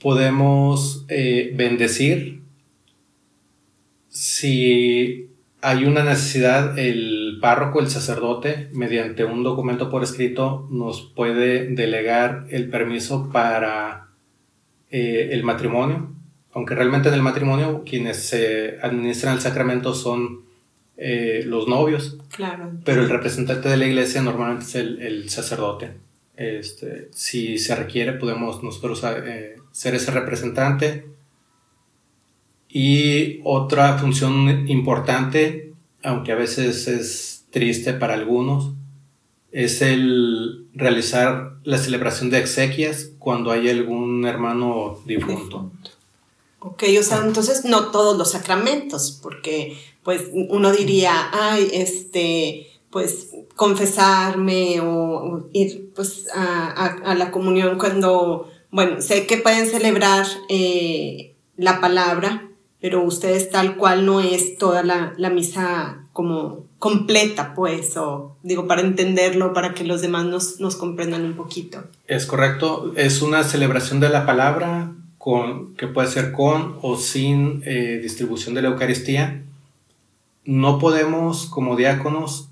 podemos 0.00 1.04
eh, 1.08 1.52
bendecir. 1.56 2.41
Si 4.12 5.30
hay 5.60 5.84
una 5.84 6.04
necesidad, 6.04 6.78
el 6.78 7.38
párroco, 7.40 7.80
el 7.80 7.90
sacerdote, 7.90 8.68
mediante 8.72 9.24
un 9.24 9.42
documento 9.42 9.90
por 9.90 10.04
escrito, 10.04 10.68
nos 10.70 11.02
puede 11.02 11.66
delegar 11.66 12.46
el 12.50 12.70
permiso 12.70 13.30
para 13.32 14.08
eh, 14.90 15.30
el 15.32 15.42
matrimonio 15.42 16.12
aunque 16.54 16.74
realmente 16.74 17.08
en 17.08 17.14
el 17.14 17.22
matrimonio 17.22 17.82
quienes 17.84 18.28
se 18.28 18.78
administran 18.82 19.34
el 19.34 19.40
sacramento 19.40 19.94
son 19.94 20.42
eh, 20.96 21.42
los 21.46 21.66
novios. 21.66 22.18
Claro. 22.34 22.72
Pero 22.84 23.02
el 23.02 23.08
representante 23.08 23.68
de 23.68 23.76
la 23.76 23.86
iglesia 23.86 24.22
normalmente 24.22 24.64
es 24.64 24.74
el, 24.74 25.30
sacerdote. 25.30 25.92
Este, 26.36 27.08
si 27.12 27.58
se 27.58 27.74
requiere, 27.74 28.12
podemos 28.12 28.62
nosotros 28.62 29.02
eh, 29.04 29.56
ser 29.70 29.94
ese 29.94 30.10
representante. 30.10 31.06
Y 32.74 33.40
otra 33.44 33.98
función 33.98 34.66
importante, 34.66 35.74
aunque 36.02 36.32
a 36.32 36.36
veces 36.36 36.88
es 36.88 37.44
triste 37.50 37.92
para 37.92 38.14
algunos, 38.14 38.72
es 39.50 39.82
el 39.82 40.68
realizar 40.72 41.58
la 41.64 41.76
celebración 41.76 42.30
de 42.30 42.38
exequias 42.38 43.10
cuando 43.18 43.50
hay 43.50 43.68
algún 43.68 44.24
hermano 44.24 44.98
difunto. 45.04 45.70
Ok, 46.60 46.84
o 46.98 47.02
sea, 47.02 47.22
entonces 47.26 47.66
no 47.66 47.90
todos 47.90 48.16
los 48.16 48.30
sacramentos, 48.30 49.18
porque 49.22 49.76
pues 50.02 50.22
uno 50.32 50.72
diría, 50.72 51.28
ay, 51.32 51.68
este, 51.74 52.68
pues 52.88 53.28
confesarme 53.54 54.80
o, 54.80 55.46
ir 55.52 55.92
pues 55.94 56.28
a, 56.34 57.14
la 57.14 57.30
comunión 57.30 57.76
cuando, 57.76 58.48
bueno, 58.70 59.02
sé 59.02 59.26
que 59.26 59.36
pueden 59.36 59.66
celebrar 59.66 60.24
eh, 60.48 61.34
la 61.56 61.80
palabra, 61.80 62.48
pero 62.82 63.02
ustedes 63.04 63.48
tal 63.48 63.76
cual 63.76 64.04
no 64.04 64.20
es 64.20 64.58
toda 64.58 64.82
la, 64.82 65.14
la 65.16 65.30
misa 65.30 66.00
como 66.12 66.66
completa, 66.78 67.54
pues, 67.54 67.96
o 67.96 68.36
digo, 68.42 68.66
para 68.66 68.82
entenderlo, 68.82 69.54
para 69.54 69.72
que 69.72 69.84
los 69.84 70.02
demás 70.02 70.26
nos, 70.26 70.60
nos 70.60 70.76
comprendan 70.76 71.24
un 71.24 71.34
poquito. 71.34 71.84
Es 72.08 72.26
correcto, 72.26 72.92
es 72.96 73.22
una 73.22 73.44
celebración 73.44 74.00
de 74.00 74.10
la 74.10 74.26
palabra, 74.26 74.92
que 75.76 75.86
puede 75.86 76.08
ser 76.08 76.32
con 76.32 76.78
o 76.82 76.96
sin 76.96 77.62
eh, 77.64 78.00
distribución 78.02 78.56
de 78.56 78.62
la 78.62 78.68
Eucaristía, 78.70 79.42
no 80.44 80.80
podemos 80.80 81.46
como 81.46 81.76
diáconos 81.76 82.48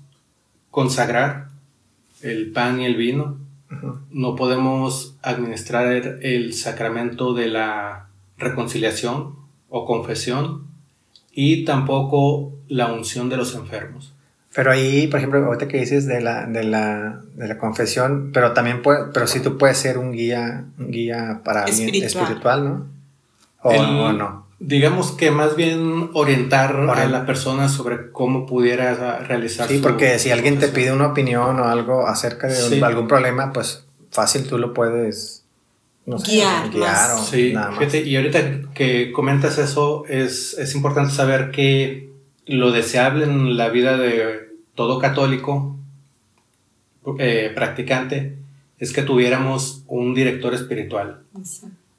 consagrar 0.69 1.49
el 2.21 2.51
pan 2.53 2.79
y 2.79 2.85
el 2.85 2.95
vino, 2.95 3.37
no 4.09 4.37
podemos 4.37 5.15
administrar 5.21 5.87
el 6.21 6.53
sacramento 6.53 7.33
de 7.33 7.47
la 7.47 8.07
reconciliación 8.37 9.40
o 9.71 9.85
confesión 9.85 10.67
y 11.31 11.65
tampoco 11.65 12.53
la 12.67 12.91
unción 12.93 13.29
de 13.29 13.37
los 13.37 13.55
enfermos. 13.55 14.13
Pero 14.53 14.71
ahí, 14.71 15.07
por 15.07 15.19
ejemplo, 15.19 15.43
ahorita 15.45 15.69
que 15.69 15.79
dices 15.79 16.05
de 16.05 16.19
la, 16.19 16.45
de 16.45 16.65
la, 16.65 17.21
de 17.35 17.47
la 17.47 17.57
confesión, 17.57 18.31
pero 18.33 18.51
también 18.51 18.81
puede, 18.81 19.05
pero 19.13 19.25
sí 19.25 19.39
tú 19.39 19.57
puedes 19.57 19.77
ser 19.77 19.97
un 19.97 20.11
guía, 20.11 20.65
un 20.77 20.91
guía 20.91 21.41
para 21.45 21.63
espiritual, 21.63 22.05
espiritual 22.05 22.63
¿no? 22.65 22.87
O, 23.63 24.11
no. 24.11 24.45
Digamos 24.59 25.13
que 25.13 25.31
más 25.31 25.55
bien 25.55 26.09
orientar 26.13 26.75
a 26.75 27.07
la 27.07 27.25
persona 27.25 27.69
sobre 27.69 28.11
cómo 28.11 28.45
pudiera 28.45 29.19
realizar 29.19 29.67
Sí, 29.67 29.79
porque 29.81 30.19
si 30.19 30.31
alguien 30.31 30.59
te 30.59 30.67
pide 30.67 30.91
una 30.91 31.07
opinión 31.07 31.59
o 31.59 31.65
algo 31.65 32.07
acerca 32.07 32.47
de 32.47 32.83
algún 32.83 33.07
problema, 33.07 33.53
pues 33.53 33.85
fácil 34.11 34.47
tú 34.47 34.57
lo 34.57 34.73
puedes 34.73 35.40
no 36.05 36.19
sé, 36.19 36.31
guiar, 36.31 36.69
guiar 36.71 37.11
o 37.11 37.17
sí, 37.23 37.53
nada 37.53 37.71
más. 37.71 37.93
y 37.93 38.15
ahorita 38.15 38.73
que 38.73 39.11
comentas 39.11 39.57
eso, 39.57 40.05
es, 40.07 40.55
es 40.57 40.75
importante 40.75 41.13
saber 41.13 41.51
que 41.51 42.09
lo 42.45 42.71
deseable 42.71 43.25
en 43.25 43.57
la 43.57 43.69
vida 43.69 43.97
de 43.97 44.49
todo 44.75 44.99
católico 44.99 45.77
eh, 47.19 47.51
practicante 47.53 48.37
es 48.79 48.93
que 48.93 49.03
tuviéramos 49.03 49.83
un 49.87 50.13
director 50.15 50.53
espiritual. 50.53 51.21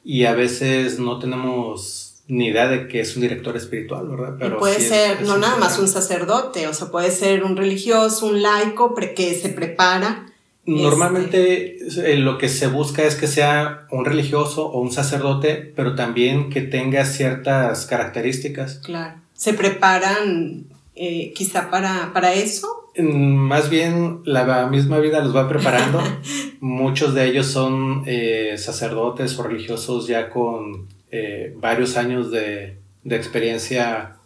Y 0.04 0.24
a 0.24 0.32
veces 0.32 0.98
no 0.98 1.18
tenemos 1.20 2.22
ni 2.26 2.48
idea 2.48 2.68
de 2.68 2.88
que 2.88 3.00
es 3.00 3.14
un 3.14 3.22
director 3.22 3.56
espiritual, 3.56 4.08
¿verdad? 4.08 4.36
Pero 4.38 4.58
puede 4.58 4.80
ser 4.80 5.22
no 5.22 5.38
nada 5.38 5.56
más 5.56 5.78
un 5.78 5.86
sacerdote, 5.86 6.66
o 6.66 6.74
sea, 6.74 6.88
puede 6.90 7.10
ser 7.10 7.44
un 7.44 7.56
religioso, 7.56 8.26
un 8.26 8.42
laico 8.42 8.94
que 8.94 9.34
se 9.34 9.48
prepara 9.50 10.31
Normalmente 10.64 11.76
eh, 11.76 12.16
lo 12.16 12.38
que 12.38 12.48
se 12.48 12.68
busca 12.68 13.02
es 13.02 13.16
que 13.16 13.26
sea 13.26 13.86
un 13.90 14.04
religioso 14.04 14.66
o 14.66 14.80
un 14.80 14.92
sacerdote, 14.92 15.72
pero 15.74 15.94
también 15.96 16.50
que 16.50 16.60
tenga 16.60 17.04
ciertas 17.04 17.86
características. 17.86 18.78
Claro. 18.78 19.20
¿Se 19.34 19.54
preparan 19.54 20.66
eh, 20.94 21.32
quizá 21.34 21.68
para, 21.70 22.12
para 22.12 22.32
eso? 22.34 22.68
Mm, 22.96 23.34
Más 23.34 23.70
bien 23.70 24.20
la 24.24 24.66
misma 24.66 24.98
vida 24.98 25.20
los 25.20 25.34
va 25.34 25.48
preparando. 25.48 26.00
Muchos 26.60 27.14
de 27.14 27.26
ellos 27.26 27.46
son 27.46 28.04
eh, 28.06 28.54
sacerdotes 28.58 29.38
o 29.38 29.42
religiosos 29.42 30.06
ya 30.06 30.30
con 30.30 30.86
eh, 31.10 31.54
varios 31.58 31.96
años 31.96 32.30
de, 32.30 32.78
de 33.04 33.16
experiencia 33.16 34.16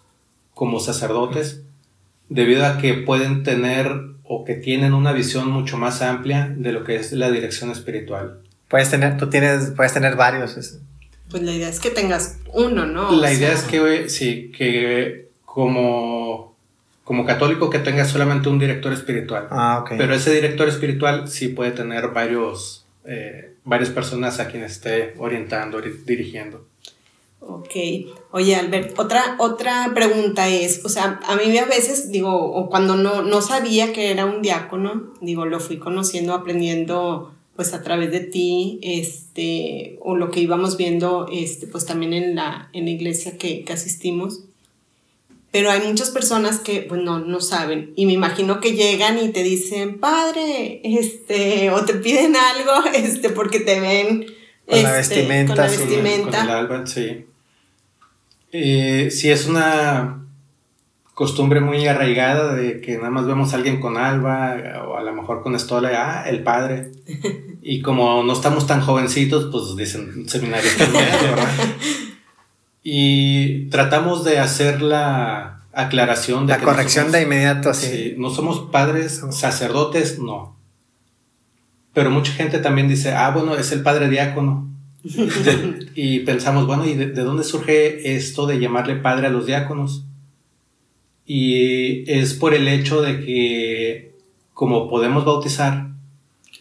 como 0.55 0.81
sacerdotes, 0.81 1.63
debido 2.29 2.67
a 2.67 2.79
que 2.79 2.95
pueden 2.95 3.43
tener 3.43 4.16
o 4.29 4.45
que 4.45 4.55
tienen 4.55 4.93
una 4.95 5.13
visión 5.13 5.51
mucho 5.51 5.77
más 5.79 6.03
amplia 6.03 6.53
de 6.57 6.73
lo 6.73 6.85
que 6.85 6.97
es 6.97 7.13
la 7.13 7.31
dirección 7.31 7.71
espiritual. 7.71 8.41
Puedes 8.69 8.91
tener, 8.91 9.17
tú 9.17 9.29
tienes, 9.31 9.71
puedes 9.77 9.93
tener 9.93 10.17
varios. 10.17 10.57
es- 10.57 10.81
Pues 11.31 11.43
la 11.43 11.53
idea 11.53 11.69
es 11.69 11.79
que 11.81 11.91
tengas 11.91 12.39
uno, 12.53 12.87
¿no? 12.87 13.11
La 13.21 13.29
O 13.29 13.33
idea 13.33 13.51
sea, 13.51 13.59
es 13.59 13.63
que, 13.65 14.09
sí, 14.09 14.53
que 14.57 15.29
como, 15.45 16.55
como 17.05 17.25
católico 17.25 17.71
que 17.71 17.79
tenga 17.79 18.05
solamente 18.05 18.49
un 18.49 18.59
director 18.59 18.93
espiritual. 18.93 19.47
Ah, 19.51 19.79
ok. 19.83 19.93
Pero 19.97 20.15
ese 20.15 20.33
director 20.33 20.69
espiritual 20.69 21.29
sí 21.29 21.49
puede 21.49 21.71
tener 21.73 22.09
varios, 22.09 22.85
eh, 23.05 23.55
varias 23.65 23.91
personas 23.91 24.39
a 24.41 24.49
quienes 24.49 24.73
esté 24.73 25.15
orientando, 25.19 25.79
ori- 25.81 26.05
dirigiendo. 26.05 26.67
Ok. 27.49 27.75
Oye, 28.33 28.57
Albert, 28.57 28.99
otra, 28.99 29.37
otra 29.39 29.93
pregunta 29.95 30.49
es, 30.49 30.85
o 30.85 30.89
sea, 30.89 31.21
a 31.27 31.37
mí 31.37 31.57
a 31.59 31.65
veces, 31.65 32.11
digo, 32.11 32.35
o 32.35 32.69
cuando 32.69 32.97
no, 32.97 33.23
no 33.23 33.41
sabía 33.43 33.93
que 33.93 34.11
era 34.11 34.25
un 34.27 34.43
diácono, 34.43 35.13
digo, 35.21 35.47
lo 35.47 35.61
fui 35.61 35.79
conociendo, 35.79 36.35
aprendiendo, 36.35 37.33
pues 37.55 37.73
a 37.73 37.83
través 37.83 38.11
de 38.11 38.21
ti, 38.21 38.79
este, 38.83 39.99
o 40.01 40.17
lo 40.17 40.31
que 40.31 40.41
íbamos 40.41 40.77
viendo, 40.77 41.27
este, 41.33 41.67
pues 41.67 41.87
también 41.87 42.13
en 42.13 42.35
la, 42.35 42.69
en 42.73 42.85
la 42.85 42.91
iglesia 42.91 43.39
que, 43.39 43.65
que 43.65 43.73
asistimos. 43.73 44.43
Pero 45.53 45.71
hay 45.71 45.81
muchas 45.81 46.11
personas 46.11 46.59
que, 46.59 46.83
pues 46.83 47.01
no, 47.03 47.19
no 47.21 47.41
saben. 47.41 47.93
Y 47.97 48.05
me 48.05 48.13
imagino 48.13 48.61
que 48.61 48.73
llegan 48.73 49.19
y 49.19 49.31
te 49.31 49.43
dicen, 49.43 49.99
padre, 50.01 50.83
este, 50.85 51.71
o 51.71 51.83
te 51.85 51.95
piden 51.95 52.37
algo, 52.37 52.87
este, 52.95 53.31
porque 53.31 53.61
te 53.61 53.81
ven. 53.81 54.27
Con 54.67 54.83
la 54.83 54.99
este, 55.01 55.15
vestimenta, 55.15 55.55
Con 55.55 55.65
la 55.65 55.71
sí. 55.71 55.77
Con 55.77 55.87
el- 55.87 55.95
vestimenta. 56.03 56.39
Con 56.41 56.49
el 56.51 56.55
alba, 56.55 56.87
sí. 56.87 57.25
Eh, 58.53 59.09
sí, 59.11 59.31
es 59.31 59.47
una 59.47 60.23
costumbre 61.15 61.61
muy 61.61 61.87
arraigada 61.87 62.55
de 62.55 62.81
que 62.81 62.97
nada 62.97 63.11
más 63.11 63.27
vemos 63.27 63.53
a 63.53 63.57
alguien 63.57 63.81
con 63.81 63.97
alba 63.97 64.57
o 64.87 64.97
a 64.97 65.03
lo 65.03 65.13
mejor 65.15 65.43
con 65.43 65.55
estola, 65.55 65.91
ah, 66.23 66.29
el 66.29 66.43
padre. 66.43 66.93
Y 67.69 67.83
como 67.83 68.23
no 68.23 68.33
estamos 68.33 68.69
tan 68.69 68.81
jovencitos, 68.81 69.49
pues 69.51 69.75
dicen 69.77 70.29
seminarista 70.29 70.87
medio, 70.93 71.31
¿verdad? 71.35 71.49
Y 72.85 73.67
tratamos 73.71 74.23
de 74.25 74.39
hacer 74.39 74.81
la 74.83 75.63
aclaración 75.73 76.47
de 76.47 76.53
la 76.53 76.59
que 76.61 76.65
no 76.65 76.71
corrección 76.71 77.07
somos- 77.07 77.13
de 77.13 77.23
inmediato, 77.23 77.75
sí. 77.75 77.87
Sí, 77.89 78.15
no 78.19 78.31
somos 78.31 78.71
padres, 78.71 79.21
sacerdotes, 79.33 80.21
no. 80.21 80.57
Pero 81.93 82.11
mucha 82.13 82.31
gente 82.33 82.61
también 82.61 82.87
dice, 82.87 83.13
ah, 83.15 83.31
bueno, 83.31 83.57
es 83.57 83.73
el 83.73 83.83
padre 83.83 84.09
diácono. 84.09 84.69
De- 85.15 85.87
y 85.95 86.21
pensamos, 86.21 86.67
bueno, 86.67 86.85
¿y 86.87 86.95
de, 86.95 87.07
de 87.09 87.23
dónde 87.23 87.45
surge 87.45 88.17
esto 88.17 88.47
de 88.47 88.59
llamarle 88.59 88.97
padre 88.97 89.27
a 89.29 89.31
los 89.31 89.47
diáconos? 89.47 90.05
Y 91.27 92.11
es 92.11 92.35
por 92.35 92.55
el 92.55 92.69
hecho 92.69 93.03
de 93.03 93.21
que, 93.25 94.13
como 94.55 94.89
podemos 94.89 95.25
bautizar, 95.25 95.89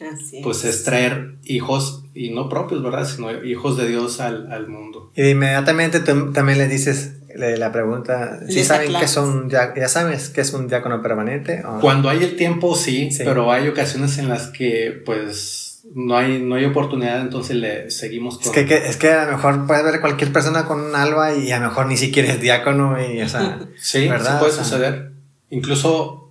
Así 0.02 0.38
es. 0.38 0.44
pues 0.44 0.64
es 0.66 0.84
traer 0.84 1.36
hijos, 1.46 2.04
y 2.14 2.32
no 2.32 2.50
propios, 2.50 2.82
¿verdad? 2.82 3.08
Sino 3.08 3.44
hijos 3.44 3.78
de 3.78 3.88
Dios 3.88 4.20
al, 4.22 4.52
al 4.52 4.68
mundo. 4.68 5.12
Y 5.16 5.22
de 5.22 5.32
inmediatamente 5.32 6.00
tú 6.00 6.32
también 6.32 6.58
le 6.58 6.68
dices 6.68 7.14
le- 7.36 7.58
la 7.58 7.72
pregunta, 7.72 8.40
si 8.48 8.56
Les 8.56 8.68
saben 8.68 8.94
que 8.94 9.06
es 9.06 9.18
dia- 9.50 9.74
ya 9.76 9.88
sabes 9.90 10.30
que 10.30 10.40
es 10.42 10.54
un 10.54 10.68
diácono 10.70 11.02
permanente 11.02 11.64
o 11.66 11.80
Cuando 11.82 12.08
hay 12.10 12.24
el 12.24 12.36
tiempo, 12.38 12.76
sí, 12.76 13.12
Sí. 13.12 13.24
pero 13.26 13.52
hay 13.52 13.68
ocasiones 13.68 14.18
en 14.18 14.30
las 14.30 14.48
que, 14.48 15.02
pues, 15.06 15.65
no 15.94 16.18
hay, 16.18 16.42
no 16.42 16.56
hay 16.56 16.66
oportunidad, 16.66 17.22
entonces 17.22 17.56
le 17.58 17.92
seguimos 17.92 18.38
con... 18.38 18.46
es 18.48 18.52
que, 18.52 18.66
que- 18.66 18.88
es 18.90 18.98
que 18.98 19.12
a 19.12 19.26
lo 19.26 19.34
mejor 19.34 19.68
puedes 19.68 19.84
ver 19.84 20.02
cualquier 20.02 20.32
persona 20.34 20.66
con 20.66 20.82
un 20.82 20.96
alba 20.96 21.34
y 21.34 21.52
a 21.52 21.60
lo 21.60 21.68
mejor 21.68 21.86
ni 21.88 21.96
siquiera 21.98 22.30
es 22.34 22.42
diácono 22.42 22.98
y 23.02 23.22
o 23.22 23.30
sea, 23.30 23.60
Sí, 23.80 24.08
¿verdad? 24.08 24.34
sí 24.34 24.38
puede 24.40 24.52
O 24.52 24.56
sea, 24.56 24.64
suceder. 24.64 25.12
Incluso 25.52 26.30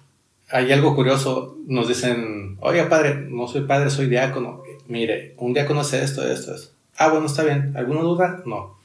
hay 0.51 0.71
algo 0.73 0.95
curioso, 0.95 1.57
nos 1.67 1.89
dicen, 1.89 2.57
oiga 2.61 2.89
padre, 2.89 3.27
no 3.31 3.47
soy 3.49 3.63
padre, 3.63 3.91
soy 3.91 4.07
diácono. 4.09 4.63
Mire, 4.87 5.35
un 5.39 5.55
diácono 5.55 5.81
hace 5.81 6.03
esto, 6.05 6.27
esto, 6.29 6.55
esto. 6.55 6.69
Ah, 6.99 7.09
bueno, 7.09 7.27
está 7.27 7.43
bien. 7.43 7.73
¿Alguna 7.77 8.01
duda? 8.03 8.43
No. 8.45 8.77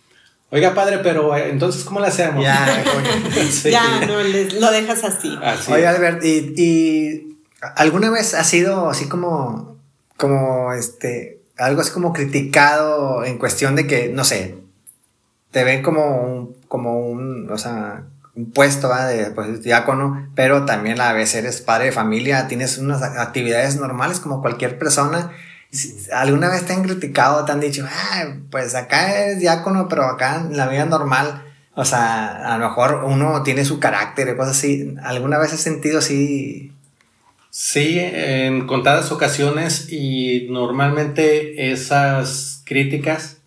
Oiga 0.52 0.74
padre, 0.74 1.00
pero 1.04 1.36
eh, 1.36 1.50
entonces, 1.50 1.84
¿cómo 1.84 2.00
le 2.00 2.08
hacemos? 2.08 2.44
ya. 2.44 2.84
Sí. 3.52 3.70
Ya, 3.70 4.06
no, 4.08 4.22
les, 4.24 4.54
lo 4.60 4.72
dejas 4.72 5.04
así. 5.04 5.38
Así 5.44 5.72
Oye. 5.74 5.86
Albert, 5.86 6.24
¿y, 6.24 6.54
y 6.58 7.38
alguna 7.76 8.10
vez 8.10 8.34
ha 8.34 8.44
sido 8.44 8.90
así 8.90 9.08
como, 9.10 9.78
como 10.20 10.74
este, 10.74 11.42
algo 11.58 11.82
así 11.82 11.92
como 11.92 12.14
criticado 12.14 13.24
en 13.24 13.38
cuestión 13.40 13.76
de 13.76 13.88
que, 13.88 14.10
no 14.10 14.24
sé, 14.24 14.58
te 15.52 15.64
ven 15.64 15.82
como 15.82 16.22
un, 16.22 16.56
como 16.68 17.00
un, 17.00 17.50
o 17.50 17.58
sea, 17.58 18.04
un 18.36 18.52
puesto 18.52 18.94
de 18.94 19.32
pues, 19.32 19.64
diácono, 19.64 20.30
pero 20.36 20.66
también 20.66 21.02
a 21.02 21.14
veces 21.14 21.36
eres 21.36 21.62
padre 21.62 21.86
de 21.86 21.92
familia, 21.92 22.48
tienes 22.48 22.78
unas 22.78 23.02
actividades 23.02 23.78
normales 23.78 24.20
como 24.20 24.42
cualquier 24.42 24.78
persona. 24.78 25.32
¿Alguna 26.12 26.50
vez 26.50 26.66
te 26.66 26.74
han 26.74 26.84
criticado, 26.84 27.46
te 27.46 27.52
han 27.52 27.60
dicho, 27.60 27.86
"Ah, 27.88 28.26
pues 28.52 28.76
acá 28.76 29.26
es 29.26 29.40
diácono, 29.40 29.88
pero 29.88 30.04
acá 30.06 30.38
en 30.38 30.58
la 30.58 30.68
vida 30.68 30.86
normal, 30.86 31.44
o 31.76 31.86
sea, 31.86 32.54
a 32.54 32.58
lo 32.58 32.68
mejor 32.70 33.04
uno 33.06 33.44
tiene 33.44 33.66
su 33.66 33.80
carácter 33.80 34.28
y 34.30 34.36
cosas 34.36 34.58
así. 34.58 34.96
¿Alguna 35.04 35.38
vez 35.38 35.54
has 35.54 35.62
sentido 35.62 36.00
así? 36.00 36.74
Sí, 37.50 37.98
en 38.00 38.68
contadas 38.68 39.12
ocasiones 39.12 39.92
y 39.92 40.48
normalmente 40.50 41.72
esas 41.72 42.62
críticas 42.66 43.38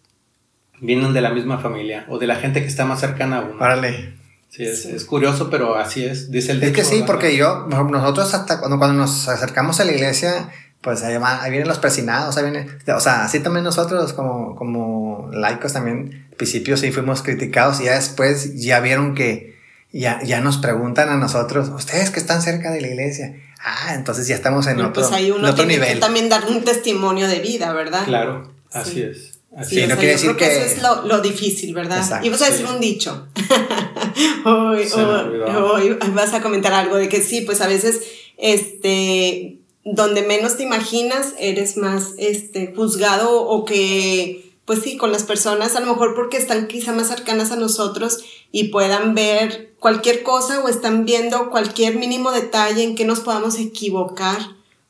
vienen 0.81 1.13
de 1.13 1.21
la 1.21 1.31
misma 1.31 1.59
familia 1.59 2.05
o 2.09 2.19
de 2.19 2.27
la 2.27 2.37
gente 2.37 2.61
que 2.61 2.67
está 2.67 2.85
más 2.85 3.01
cercana 3.01 3.39
a 3.39 3.41
uno. 3.43 3.63
Órale. 3.63 4.15
Sí, 4.49 4.65
es, 4.65 4.85
es 4.85 5.05
curioso, 5.05 5.49
pero 5.49 5.77
así 5.77 6.05
es, 6.05 6.31
dice 6.31 6.53
el 6.53 6.63
Es 6.63 6.73
que 6.73 6.83
dicho, 6.83 6.85
sí, 6.85 6.95
¿verdad? 6.97 7.07
porque 7.07 7.37
yo, 7.37 7.67
nosotros 7.69 8.35
hasta 8.35 8.59
cuando, 8.59 8.79
cuando 8.79 9.01
nos 9.01 9.27
acercamos 9.29 9.81
a 9.81 9.85
la 9.85 9.93
iglesia, 9.93 10.51
pues 10.83 11.03
ahí, 11.05 11.17
vienen 11.49 11.69
los 11.69 11.79
persinados, 11.79 12.37
ahí 12.37 12.51
viene, 12.51 12.67
o 12.95 13.01
sea, 13.01 13.25
así 13.25 13.41
también 13.41 13.65
nosotros 13.65 14.13
como, 14.13 14.55
como 14.55 15.31
laicos 15.33 15.73
también, 15.73 16.27
al 16.31 16.37
principio 16.37 16.77
sí 16.77 16.93
fuimos 16.93 17.23
criticados 17.23 17.81
y 17.81 17.85
ya 17.85 17.95
después 17.95 18.61
ya 18.61 18.81
vieron 18.81 19.15
que 19.15 19.57
ya, 19.91 20.23
ya 20.23 20.41
nos 20.41 20.59
preguntan 20.59 21.09
a 21.09 21.17
nosotros, 21.17 21.71
ustedes 21.71 22.11
que 22.11 22.21
están 22.21 22.43
cerca 22.43 22.71
de 22.73 22.83
la 22.83 22.89
iglesia, 22.89 23.35
ah, 23.65 23.95
entonces 23.95 24.27
ya 24.29 24.35
estamos 24.35 24.67
en 24.67 24.81
otro, 24.81 24.93
pues 24.93 25.13
ahí 25.13 25.27
en 25.29 25.33
uno 25.35 25.45
otro 25.51 25.55
tiene 25.67 25.75
nivel. 25.75 25.95
que 25.95 26.01
también 26.01 26.29
dar 26.29 26.47
un 26.49 26.63
testimonio 26.65 27.29
de 27.29 27.39
vida, 27.41 27.73
¿verdad? 27.73 28.05
Claro, 28.05 28.53
así 28.73 28.93
Sí. 28.95 29.03
es. 29.03 29.29
Así 29.55 29.75
Sí, 29.75 29.81
o 29.83 29.83
no 29.83 29.89
sea, 29.89 29.97
quiere 29.99 30.13
yo 30.15 30.19
decir 30.19 30.37
que, 30.37 30.47
eso 30.47 30.65
es 30.77 30.83
lo, 30.83 31.03
lo 31.07 31.21
difícil, 31.21 31.75
¿verdad? 31.75 31.99
Exacto, 31.99 32.27
y 32.27 32.31
vas 32.31 32.41
a 32.41 32.47
decir 32.51 32.67
sí. 32.67 32.73
un 32.75 32.81
dicho. 32.81 33.29
hoy, 34.47 34.89
hoy- 34.95 35.99
hoy 36.01 36.11
vas 36.15 36.33
a 36.35 36.41
comentar 36.41 36.73
algo 36.73 36.97
de 36.97 37.09
que 37.11 37.21
sí, 37.21 37.43
pues 37.43 37.61
a 37.61 37.67
veces, 37.67 38.01
este, 38.39 39.59
donde 39.85 40.23
menos 40.23 40.57
te 40.57 40.63
imaginas, 40.63 41.35
eres 41.39 41.77
más, 41.77 42.13
este, 42.19 42.73
juzgado 42.75 43.43
o 43.43 43.65
que, 43.65 44.52
pues 44.73 44.85
sí, 44.85 44.97
con 44.97 45.13
las 45.13 45.25
personas, 45.25 45.77
a 45.77 45.81
lo 45.81 45.87
mejor 45.89 46.15
porque 46.15 46.39
están 46.39 46.67
quizá 46.67 46.95
más 46.95 47.09
cercanas 47.09 47.53
a 47.53 47.57
nosotros 47.57 48.25
y 48.53 48.69
puedan 48.69 49.15
ver 49.15 49.75
cualquier 49.79 50.23
cosa 50.23 50.65
o 50.65 50.69
están 50.71 51.05
viendo 51.05 51.51
cualquier 51.51 51.97
mínimo 51.97 52.31
detalle 52.31 52.83
en 52.83 52.95
que 52.95 53.05
nos 53.05 53.21
podamos 53.21 53.59
equivocar 53.59 54.39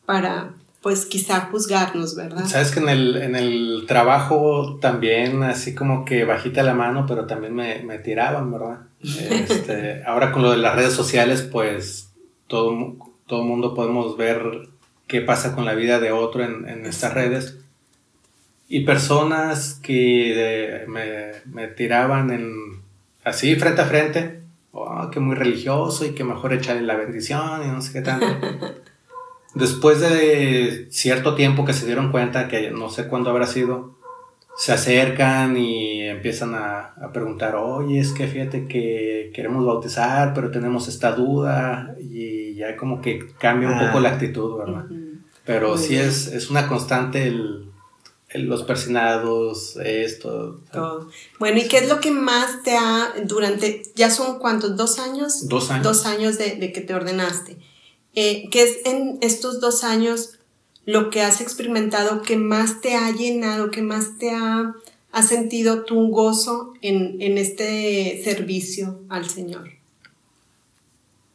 para, 0.07 0.55
pues 0.83 1.05
quizá 1.05 1.49
juzgarnos, 1.51 2.15
¿verdad? 2.15 2.47
Sabes 2.47 2.71
que 2.71 2.79
en 2.79 2.91
el, 2.91 3.17
en 3.17 3.35
el 3.35 3.83
trabajo 3.89 4.79
también, 4.81 5.43
así 5.43 5.75
como 5.75 6.05
que 6.05 6.25
bajita 6.25 6.63
la 6.63 6.75
mano, 6.75 7.05
pero 7.09 7.27
también 7.27 7.53
me, 7.53 7.83
me 7.83 7.99
tiraban, 7.99 8.53
¿verdad? 8.53 8.79
Este, 9.03 10.05
ahora 10.05 10.31
con 10.31 10.43
lo 10.43 10.53
de 10.53 10.59
las 10.59 10.77
redes 10.77 10.93
sociales, 10.93 11.43
pues 11.43 12.13
todo, 12.47 12.95
todo 13.27 13.43
mundo 13.43 13.75
podemos 13.75 14.17
ver 14.17 14.69
qué 15.09 15.23
pasa 15.23 15.57
con 15.57 15.65
la 15.65 15.75
vida 15.75 15.99
de 15.99 16.13
otro 16.13 16.45
en, 16.45 16.69
en 16.69 16.87
estas 16.87 17.15
redes. 17.15 17.59
Y 18.69 18.81
personas 18.85 19.79
que 19.83 20.33
eh, 20.83 20.87
me, 20.87 21.33
me 21.53 21.69
tiraban 21.69 22.31
en, 22.31 22.81
así 23.25 23.55
frente 23.57 23.83
a 23.83 23.85
frente, 23.87 24.41
oh, 24.73 25.11
que 25.11 25.21
muy 25.21 25.35
religioso 25.37 26.07
y 26.07 26.11
que 26.15 26.25
mejor 26.25 26.53
echarle 26.55 26.83
la 26.83 26.97
bendición 26.97 27.63
y 27.65 27.69
no 27.69 27.83
sé 27.83 27.93
qué 27.93 28.01
tanto. 28.01 28.27
Después 29.55 30.01
de 30.01 30.87
cierto 30.91 31.35
tiempo 31.35 31.67
que 31.67 31.75
se 31.75 31.85
dieron 31.85 32.11
cuenta, 32.11 32.49
que 32.49 32.71
no 32.71 32.89
sé 32.89 33.07
cuándo 33.09 33.29
habrá 33.29 33.47
sido, 33.47 33.95
se 34.57 34.73
acercan 34.73 35.59
y 35.59 36.01
empiezan 36.03 36.55
a, 36.55 36.95
a 37.03 37.13
preguntar, 37.13 37.55
oye, 37.57 37.99
es 38.01 38.13
que 38.13 38.27
fíjate 38.29 38.67
que 38.67 39.31
queremos 39.35 39.67
bautizar, 39.67 40.33
pero 40.33 40.51
tenemos 40.51 40.89
esta 40.89 41.13
duda 41.13 41.95
y 42.01 42.55
ya 42.55 42.77
como 42.79 43.03
que 43.03 43.29
cambia 43.39 43.69
un 43.69 43.75
Ah. 43.75 43.87
poco 43.89 44.01
la 44.01 44.11
actitud, 44.11 44.57
¿verdad? 44.59 44.87
Ujú. 44.87 44.97
Pero 45.45 45.71
Muy 45.71 45.79
sí 45.79 45.95
bien. 45.95 46.07
es, 46.07 46.29
es 46.29 46.49
una 46.51 46.67
constante 46.67 47.27
el- 47.27 47.67
los 48.35 48.63
persinados, 48.63 49.77
esto. 49.77 50.61
Todo. 50.73 51.11
Bueno, 51.39 51.59
¿y 51.59 51.69
qué 51.69 51.79
es 51.79 51.89
lo 51.89 52.01
que 52.01 52.11
más 52.11 52.63
te 52.63 52.77
ha, 52.77 53.15
durante, 53.25 53.83
ya 53.95 54.11
son 54.11 54.39
cuántos, 54.39 54.77
dos 54.77 54.99
años? 54.99 55.49
Dos 55.49 55.71
años. 55.71 55.85
Dos 55.85 56.07
años 56.07 56.39
de, 56.39 56.57
de 56.57 56.73
que 56.73 56.81
te 56.81 56.95
ordenaste. 56.95 57.59
Eh, 58.15 58.49
¿Qué 58.51 58.63
es 58.63 58.79
en 58.85 59.19
estos 59.23 59.61
dos 59.61 59.85
años 59.85 60.39
lo 60.85 61.11
que 61.11 61.23
has 61.23 61.41
experimentado 61.41 62.23
que 62.23 62.37
más 62.37 62.81
te 62.81 62.95
ha 62.95 63.11
llenado, 63.11 63.71
que 63.71 63.83
más 63.83 64.19
te 64.19 64.31
ha, 64.31 64.75
ha 65.13 65.23
sentido 65.23 65.85
tu 65.85 66.09
gozo 66.09 66.75
en, 66.83 67.21
en 67.21 67.39
este 67.39 68.21
servicio 68.23 69.01
al 69.09 69.29
Señor? 69.29 69.71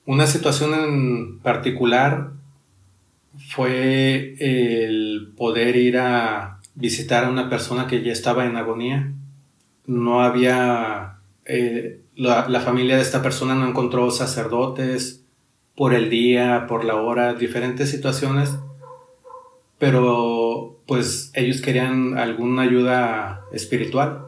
Una 0.06 0.28
situación 0.28 0.74
en 0.74 1.40
particular 1.40 2.32
fue 3.50 4.36
el 4.40 5.34
poder 5.36 5.76
ir 5.76 5.98
a 5.98 6.57
visitar 6.78 7.26
a 7.26 7.30
una 7.30 7.50
persona 7.50 7.88
que 7.88 8.04
ya 8.04 8.12
estaba 8.12 8.46
en 8.46 8.56
agonía. 8.56 9.12
No 9.86 10.22
había, 10.22 11.18
eh, 11.46 12.02
la, 12.16 12.48
la 12.48 12.62
familia 12.62 12.96
de 12.96 13.02
esta 13.02 13.22
persona 13.22 13.56
no 13.56 13.68
encontró 13.68 14.10
sacerdotes 14.12 15.24
por 15.76 15.94
el 15.94 16.10
día, 16.10 16.66
por 16.68 16.86
la 16.86 16.96
hora, 16.96 17.34
diferentes 17.34 17.90
situaciones, 17.90 18.58
pero 19.78 20.80
pues 20.86 21.32
ellos 21.36 21.62
querían 21.62 22.18
alguna 22.18 22.64
ayuda 22.64 23.42
espiritual. 23.52 24.26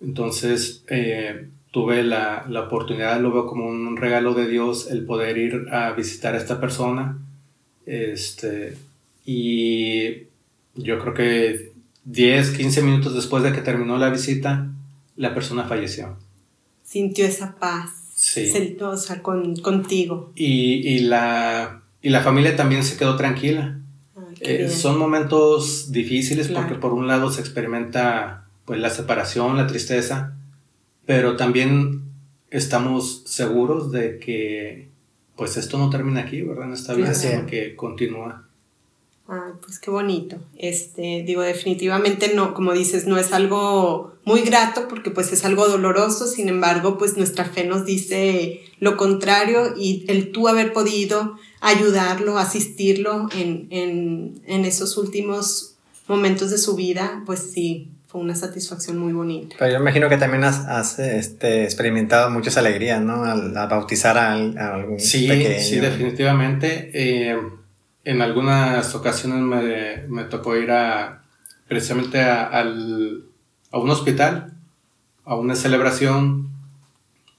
Entonces 0.00 0.84
eh, 0.88 1.48
tuve 1.70 2.02
la, 2.02 2.44
la 2.48 2.62
oportunidad, 2.62 3.20
lo 3.20 3.32
veo 3.32 3.46
como 3.46 3.66
un 3.66 3.96
regalo 3.96 4.34
de 4.34 4.48
Dios 4.48 4.90
el 4.90 5.04
poder 5.04 5.38
ir 5.38 5.66
a 5.72 5.92
visitar 5.92 6.34
a 6.34 6.38
esta 6.38 6.60
persona. 6.60 7.18
Este, 7.86 8.76
y 9.24 10.24
yo 10.76 10.98
creo 10.98 11.14
que 11.14 11.72
10, 12.04 12.50
15 12.56 12.82
minutos 12.82 13.14
después 13.14 13.42
de 13.42 13.52
que 13.52 13.60
terminó 13.60 13.96
la 13.98 14.10
visita, 14.10 14.70
la 15.16 15.32
persona 15.34 15.64
falleció. 15.64 16.16
Sintió 16.82 17.26
esa 17.26 17.56
paz 17.56 17.90
Sí. 18.14 18.46
celosa 18.46 19.22
con, 19.22 19.56
contigo. 19.56 20.32
Y, 20.36 20.86
y 20.88 21.00
la, 21.00 21.82
y 22.00 22.10
la 22.10 22.20
familia 22.20 22.54
también 22.56 22.84
se 22.84 22.96
quedó 22.96 23.16
tranquila. 23.16 23.80
Ay, 24.16 24.34
qué 24.40 24.64
Eh, 24.64 24.68
son 24.68 24.98
momentos 24.98 25.90
difíciles 25.90 26.46
Claro. 26.48 26.66
porque 26.68 26.80
por 26.80 26.92
un 26.92 27.06
lado 27.08 27.30
se 27.30 27.40
experimenta 27.40 28.46
pues 28.64 28.78
la 28.80 28.90
separación, 28.90 29.56
la 29.56 29.66
tristeza, 29.66 30.36
pero 31.06 31.36
también 31.36 32.02
estamos 32.50 33.22
seguros 33.26 33.90
de 33.90 34.18
que 34.18 34.88
pues 35.36 35.56
esto 35.56 35.76
no 35.78 35.90
termina 35.90 36.20
aquí, 36.20 36.42
¿verdad? 36.42 36.66
En 36.68 36.72
esta 36.74 36.94
vida, 36.94 37.12
Claro. 37.12 37.18
sino 37.36 37.46
que 37.46 37.74
continúa. 37.74 38.43
Ay, 39.26 39.52
pues 39.64 39.78
qué 39.78 39.90
bonito. 39.90 40.36
Este, 40.58 41.22
digo, 41.26 41.40
definitivamente 41.42 42.32
no, 42.34 42.52
como 42.52 42.72
dices, 42.72 43.06
no 43.06 43.16
es 43.16 43.32
algo 43.32 44.14
muy 44.24 44.42
grato 44.42 44.86
porque 44.88 45.10
pues 45.10 45.32
es 45.32 45.44
algo 45.46 45.66
doloroso, 45.66 46.26
sin 46.26 46.48
embargo, 46.48 46.98
pues 46.98 47.16
nuestra 47.16 47.44
fe 47.46 47.64
nos 47.64 47.86
dice 47.86 48.60
lo 48.80 48.96
contrario 48.98 49.74
y 49.78 50.04
el 50.08 50.30
tú 50.30 50.46
haber 50.48 50.72
podido 50.74 51.38
ayudarlo, 51.62 52.36
asistirlo 52.38 53.28
en, 53.34 53.66
en, 53.70 54.42
en 54.46 54.64
esos 54.66 54.98
últimos 54.98 55.76
momentos 56.06 56.50
de 56.50 56.58
su 56.58 56.76
vida, 56.76 57.22
pues 57.24 57.50
sí, 57.54 57.88
fue 58.06 58.20
una 58.20 58.34
satisfacción 58.36 58.98
muy 58.98 59.14
bonita. 59.14 59.56
Pero 59.58 59.72
yo 59.72 59.78
imagino 59.80 60.10
que 60.10 60.18
también 60.18 60.44
has, 60.44 60.58
has, 60.66 60.98
este, 60.98 61.64
experimentado 61.64 62.28
muchas 62.30 62.58
alegrías, 62.58 63.00
¿no? 63.00 63.24
Al, 63.24 63.56
al 63.56 63.68
bautizar 63.68 64.18
a 64.18 64.34
algún 64.34 65.00
Sí, 65.00 65.26
pequeño. 65.26 65.60
sí, 65.62 65.80
definitivamente. 65.80 66.90
Eh, 66.92 67.38
en 68.04 68.22
algunas 68.22 68.94
ocasiones 68.94 69.40
me, 69.40 70.06
me 70.08 70.24
tocó 70.24 70.56
ir 70.56 70.70
a 70.70 71.22
precisamente 71.68 72.20
a, 72.20 72.44
al- 72.44 73.24
a 73.70 73.78
un 73.78 73.90
hospital, 73.90 74.52
a 75.24 75.34
una 75.36 75.54
celebración, 75.56 76.50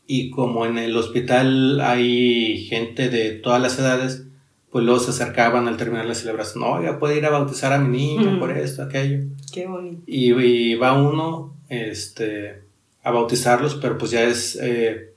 y 0.08 0.30
como 0.32 0.66
en 0.66 0.78
el 0.78 0.96
hospital 0.98 1.82
hay 1.82 2.66
gente 2.68 3.10
de 3.10 3.32
todas 3.32 3.62
las 3.62 3.78
edades, 3.80 4.24
pues 4.72 4.84
luego 4.84 5.00
se 5.00 5.12
acercaban 5.12 5.68
al 5.68 5.78
terminar 5.78 6.06
la 6.06 6.16
celebración, 6.16 6.64
oiga, 6.64 7.00
puede 7.00 7.18
ir 7.18 7.26
a 7.26 7.30
bautizar 7.30 7.72
a 7.74 7.80
mi 7.80 7.98
niño 7.98 8.32
Mm. 8.32 8.40
por 8.40 8.52
esto, 8.58 8.84
aquello. 8.84 9.24
Qué 9.54 9.66
bonito. 9.68 10.02
Y, 10.06 10.34
y 10.34 10.76
va 10.76 10.94
uno 11.02 11.56
este, 11.70 12.62
a 13.04 13.12
bautizarlos, 13.12 13.76
pero 13.76 13.98
pues 13.98 14.12
ya 14.12 14.24
es, 14.24 14.58
eh, 14.62 15.14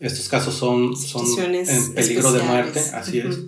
estos 0.00 0.28
casos 0.28 0.54
son, 0.54 0.96
son 0.96 1.26
en 1.54 1.94
peligro 1.94 2.32
de 2.32 2.42
muerte, 2.42 2.80
así 2.94 3.18
es. 3.18 3.40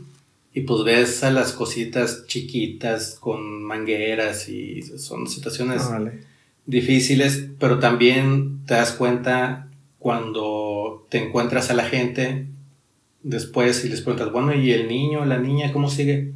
Y 0.56 0.60
pues 0.60 0.84
ves 0.84 1.24
a 1.24 1.32
las 1.32 1.52
cositas 1.52 2.26
chiquitas 2.28 3.16
con 3.18 3.64
mangueras 3.64 4.48
y 4.48 4.82
son 4.82 5.26
situaciones 5.26 5.82
difíciles, 6.64 7.48
pero 7.58 7.80
también 7.80 8.64
te 8.64 8.74
das 8.74 8.92
cuenta 8.92 9.68
cuando 9.98 11.06
te 11.10 11.18
encuentras 11.18 11.70
a 11.70 11.74
la 11.74 11.84
gente 11.84 12.46
después 13.24 13.84
y 13.84 13.88
les 13.88 14.02
preguntas, 14.02 14.30
bueno, 14.30 14.54
¿y 14.54 14.70
el 14.70 14.86
niño, 14.86 15.24
la 15.24 15.38
niña, 15.38 15.72
cómo 15.72 15.90
sigue? 15.90 16.32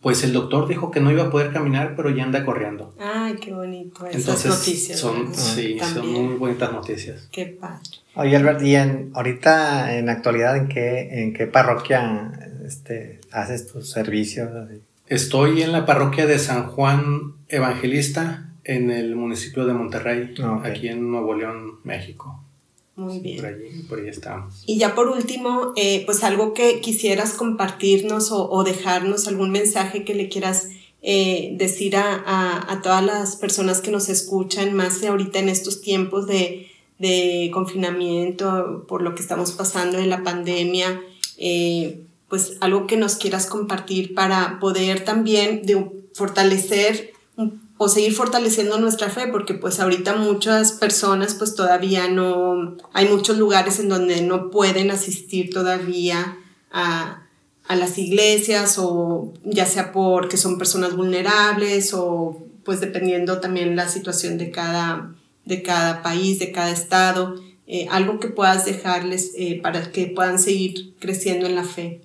Pues 0.00 0.22
el 0.22 0.32
doctor 0.32 0.68
dijo 0.68 0.90
que 0.90 1.00
no 1.00 1.10
iba 1.10 1.24
a 1.24 1.30
poder 1.30 1.50
caminar, 1.50 1.94
pero 1.96 2.10
ya 2.10 2.22
anda 2.24 2.44
corriendo. 2.44 2.94
Ay, 3.00 3.36
qué 3.40 3.52
bonito. 3.52 4.06
Esas 4.06 4.20
Entonces, 4.20 4.50
noticias. 4.50 5.00
son, 5.00 5.34
sí, 5.34 5.78
son 5.80 6.12
muy 6.12 6.36
bonitas 6.36 6.70
noticias. 6.70 7.28
Qué 7.32 7.46
padre. 7.46 7.80
Oye, 8.14 8.36
Albert, 8.36 8.62
y 8.62 8.76
en, 8.76 9.10
ahorita 9.14 9.96
en 9.96 10.06
la 10.06 10.12
actualidad, 10.12 10.58
¿en 10.58 10.68
qué, 10.68 11.22
en 11.22 11.32
qué 11.32 11.46
parroquia 11.46 12.30
este, 12.64 13.20
haces 13.30 13.66
tus 13.72 13.90
servicios? 13.90 14.50
así? 14.54 14.80
Estoy 15.06 15.62
en 15.62 15.72
la 15.72 15.84
parroquia 15.86 16.26
de 16.26 16.38
San 16.38 16.66
Juan 16.68 17.34
Evangelista 17.48 18.50
en 18.64 18.90
el 18.90 19.14
municipio 19.16 19.66
de 19.66 19.74
Monterrey, 19.74 20.34
Ah, 20.42 20.52
ok. 20.58 20.64
aquí 20.66 20.88
en 20.88 21.10
Nuevo 21.10 21.34
León, 21.34 21.80
México. 21.84 22.40
Muy 22.96 23.18
bien. 23.18 23.36
Por 23.38 23.46
allí, 23.46 23.82
por 23.88 23.98
ahí 23.98 24.08
estamos. 24.08 24.62
Y 24.66 24.78
ya 24.78 24.94
por 24.94 25.08
último, 25.08 25.72
eh, 25.76 26.04
pues 26.06 26.22
algo 26.24 26.54
que 26.54 26.80
quisieras 26.80 27.32
compartirnos 27.34 28.30
o, 28.32 28.48
o 28.48 28.62
dejarnos, 28.64 29.26
algún 29.28 29.50
mensaje 29.50 30.04
que 30.04 30.14
le 30.14 30.28
quieras 30.28 30.68
eh, 31.02 31.54
decir 31.58 31.96
a, 31.96 32.14
a- 32.24 32.72
a 32.72 32.80
todas 32.82 33.04
las 33.04 33.36
personas 33.36 33.80
que 33.82 33.90
nos 33.90 34.08
escuchan, 34.08 34.72
más 34.74 35.02
ahorita 35.04 35.38
en 35.40 35.48
estos 35.50 35.80
tiempos 35.82 36.26
de, 36.26 36.68
de 36.98 37.50
confinamiento, 37.52 38.84
por 38.88 39.02
lo 39.02 39.14
que 39.14 39.22
estamos 39.22 39.52
pasando 39.52 39.98
en 39.98 40.08
la 40.08 40.22
pandemia, 40.22 41.00
eh, 41.36 42.00
pues 42.34 42.56
algo 42.58 42.88
que 42.88 42.96
nos 42.96 43.14
quieras 43.14 43.46
compartir 43.46 44.12
para 44.12 44.58
poder 44.58 45.04
también 45.04 45.62
fortalecer 46.14 47.12
o 47.78 47.88
seguir 47.88 48.12
fortaleciendo 48.12 48.76
nuestra 48.80 49.08
fe, 49.08 49.28
porque 49.28 49.54
pues 49.54 49.78
ahorita 49.78 50.16
muchas 50.16 50.72
personas 50.72 51.34
pues 51.34 51.54
todavía 51.54 52.08
no, 52.08 52.76
hay 52.92 53.06
muchos 53.06 53.38
lugares 53.38 53.78
en 53.78 53.88
donde 53.88 54.20
no 54.22 54.50
pueden 54.50 54.90
asistir 54.90 55.50
todavía 55.50 56.38
a, 56.72 57.22
a 57.68 57.76
las 57.76 57.98
iglesias 57.98 58.74
o 58.78 59.32
ya 59.44 59.64
sea 59.64 59.92
porque 59.92 60.36
son 60.36 60.58
personas 60.58 60.96
vulnerables 60.96 61.94
o 61.94 62.42
pues 62.64 62.80
dependiendo 62.80 63.38
también 63.38 63.76
la 63.76 63.88
situación 63.88 64.38
de 64.38 64.50
cada, 64.50 65.14
de 65.44 65.62
cada 65.62 66.02
país, 66.02 66.40
de 66.40 66.50
cada 66.50 66.72
estado, 66.72 67.36
eh, 67.68 67.86
algo 67.92 68.18
que 68.18 68.26
puedas 68.26 68.64
dejarles 68.64 69.30
eh, 69.38 69.60
para 69.62 69.92
que 69.92 70.08
puedan 70.08 70.40
seguir 70.40 70.96
creciendo 70.98 71.46
en 71.46 71.54
la 71.54 71.62
fe. 71.62 72.00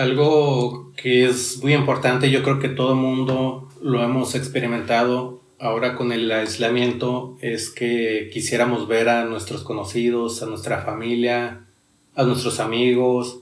Algo 0.00 0.92
que 0.96 1.26
es 1.26 1.62
muy 1.62 1.74
importante, 1.74 2.30
yo 2.30 2.42
creo 2.42 2.58
que 2.58 2.70
todo 2.70 2.94
mundo 2.94 3.68
lo 3.82 4.02
hemos 4.02 4.34
experimentado 4.34 5.42
ahora 5.58 5.94
con 5.94 6.10
el 6.10 6.32
aislamiento, 6.32 7.36
es 7.42 7.68
que 7.68 8.30
quisiéramos 8.32 8.88
ver 8.88 9.10
a 9.10 9.26
nuestros 9.26 9.62
conocidos, 9.62 10.42
a 10.42 10.46
nuestra 10.46 10.80
familia, 10.80 11.66
a 12.14 12.22
nuestros 12.22 12.60
amigos, 12.60 13.40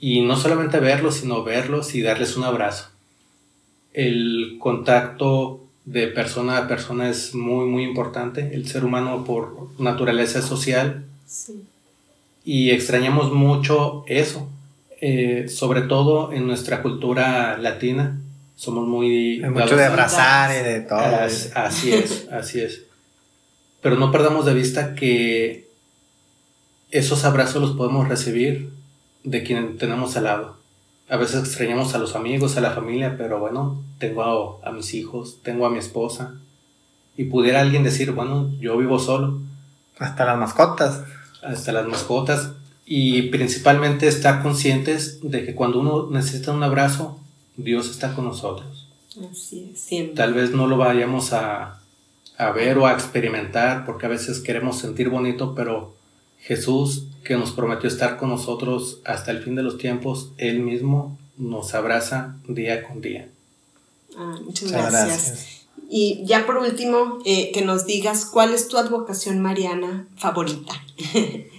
y 0.00 0.22
no 0.22 0.36
solamente 0.36 0.80
verlos, 0.80 1.14
sino 1.18 1.44
verlos 1.44 1.94
y 1.94 2.02
darles 2.02 2.36
un 2.36 2.42
abrazo. 2.42 2.88
El 3.92 4.56
contacto 4.58 5.60
de 5.84 6.08
persona 6.08 6.58
a 6.58 6.66
persona 6.66 7.08
es 7.08 7.32
muy, 7.32 7.66
muy 7.66 7.84
importante. 7.84 8.56
El 8.56 8.66
ser 8.66 8.84
humano 8.84 9.22
por 9.24 9.68
naturaleza 9.78 10.40
es 10.40 10.46
social 10.46 11.04
Sí. 11.26 11.62
y 12.44 12.70
extrañamos 12.70 13.32
mucho 13.32 14.02
eso, 14.08 14.48
eh, 15.02 15.48
sobre 15.48 15.82
todo 15.82 16.32
en 16.32 16.46
nuestra 16.46 16.80
cultura 16.82 17.58
latina. 17.58 18.18
Somos 18.56 18.86
muy... 18.86 19.42
Hay 19.42 19.50
mucho 19.50 19.76
de 19.76 19.84
abrazar 19.84 20.50
y 20.52 20.62
de 20.62 20.80
todo. 20.82 20.98
As- 20.98 21.50
Así 21.56 21.92
es, 21.92 22.28
así 22.32 22.60
es. 22.60 22.82
Pero 23.80 23.96
no 23.96 24.10
perdamos 24.12 24.46
de 24.46 24.54
vista 24.54 24.94
que 24.94 25.68
esos 26.90 27.24
abrazos 27.24 27.60
los 27.60 27.72
podemos 27.72 28.08
recibir 28.08 28.70
de 29.24 29.42
quien 29.42 29.76
tenemos 29.78 30.16
al 30.16 30.24
lado. 30.24 30.56
A 31.08 31.16
veces 31.16 31.40
extrañamos 31.40 31.94
a 31.94 31.98
los 31.98 32.14
amigos, 32.14 32.56
a 32.56 32.60
la 32.60 32.70
familia, 32.70 33.16
pero 33.18 33.38
bueno, 33.40 33.82
tengo 33.98 34.60
a, 34.62 34.68
a 34.68 34.72
mis 34.72 34.94
hijos, 34.94 35.38
tengo 35.42 35.66
a 35.66 35.70
mi 35.70 35.78
esposa. 35.78 36.34
Y 37.16 37.24
pudiera 37.24 37.60
alguien 37.60 37.82
decir, 37.82 38.12
bueno, 38.12 38.50
yo 38.60 38.76
vivo 38.78 38.98
solo, 38.98 39.40
Hasta 39.98 40.24
las 40.24 40.38
mascotas. 40.38 41.02
hasta 41.42 41.72
las 41.72 41.86
mascotas. 41.88 42.52
Y 42.84 43.22
principalmente 43.30 44.08
estar 44.08 44.42
conscientes 44.42 45.20
de 45.22 45.44
que 45.46 45.54
cuando 45.54 45.80
uno 45.80 46.10
necesita 46.10 46.52
un 46.52 46.62
abrazo, 46.62 47.20
Dios 47.56 47.90
está 47.90 48.14
con 48.14 48.24
nosotros. 48.24 48.88
Así 49.30 49.70
es, 49.72 49.80
siempre. 49.80 50.16
Tal 50.16 50.34
vez 50.34 50.52
no 50.52 50.66
lo 50.66 50.76
vayamos 50.76 51.32
a, 51.32 51.80
a 52.38 52.50
ver 52.50 52.78
o 52.78 52.86
a 52.86 52.92
experimentar 52.92 53.84
porque 53.84 54.06
a 54.06 54.08
veces 54.08 54.40
queremos 54.40 54.78
sentir 54.78 55.08
bonito, 55.08 55.54
pero 55.54 55.94
Jesús 56.38 57.06
que 57.24 57.36
nos 57.36 57.52
prometió 57.52 57.88
estar 57.88 58.18
con 58.18 58.30
nosotros 58.30 59.00
hasta 59.04 59.30
el 59.30 59.42
fin 59.42 59.54
de 59.54 59.62
los 59.62 59.78
tiempos, 59.78 60.32
Él 60.38 60.60
mismo 60.60 61.18
nos 61.36 61.74
abraza 61.74 62.36
día 62.48 62.82
con 62.82 63.00
día. 63.00 63.28
Ah, 64.16 64.36
muchas 64.44 64.64
Muchas 64.64 64.70
gracias. 64.70 65.06
gracias. 65.06 65.62
Y 65.88 66.22
ya 66.24 66.46
por 66.46 66.56
último, 66.56 67.18
eh, 67.24 67.52
que 67.52 67.62
nos 67.62 67.86
digas 67.86 68.24
cuál 68.24 68.54
es 68.54 68.66
tu 68.68 68.78
advocación 68.78 69.40
mariana 69.40 70.08
favorita. 70.16 70.72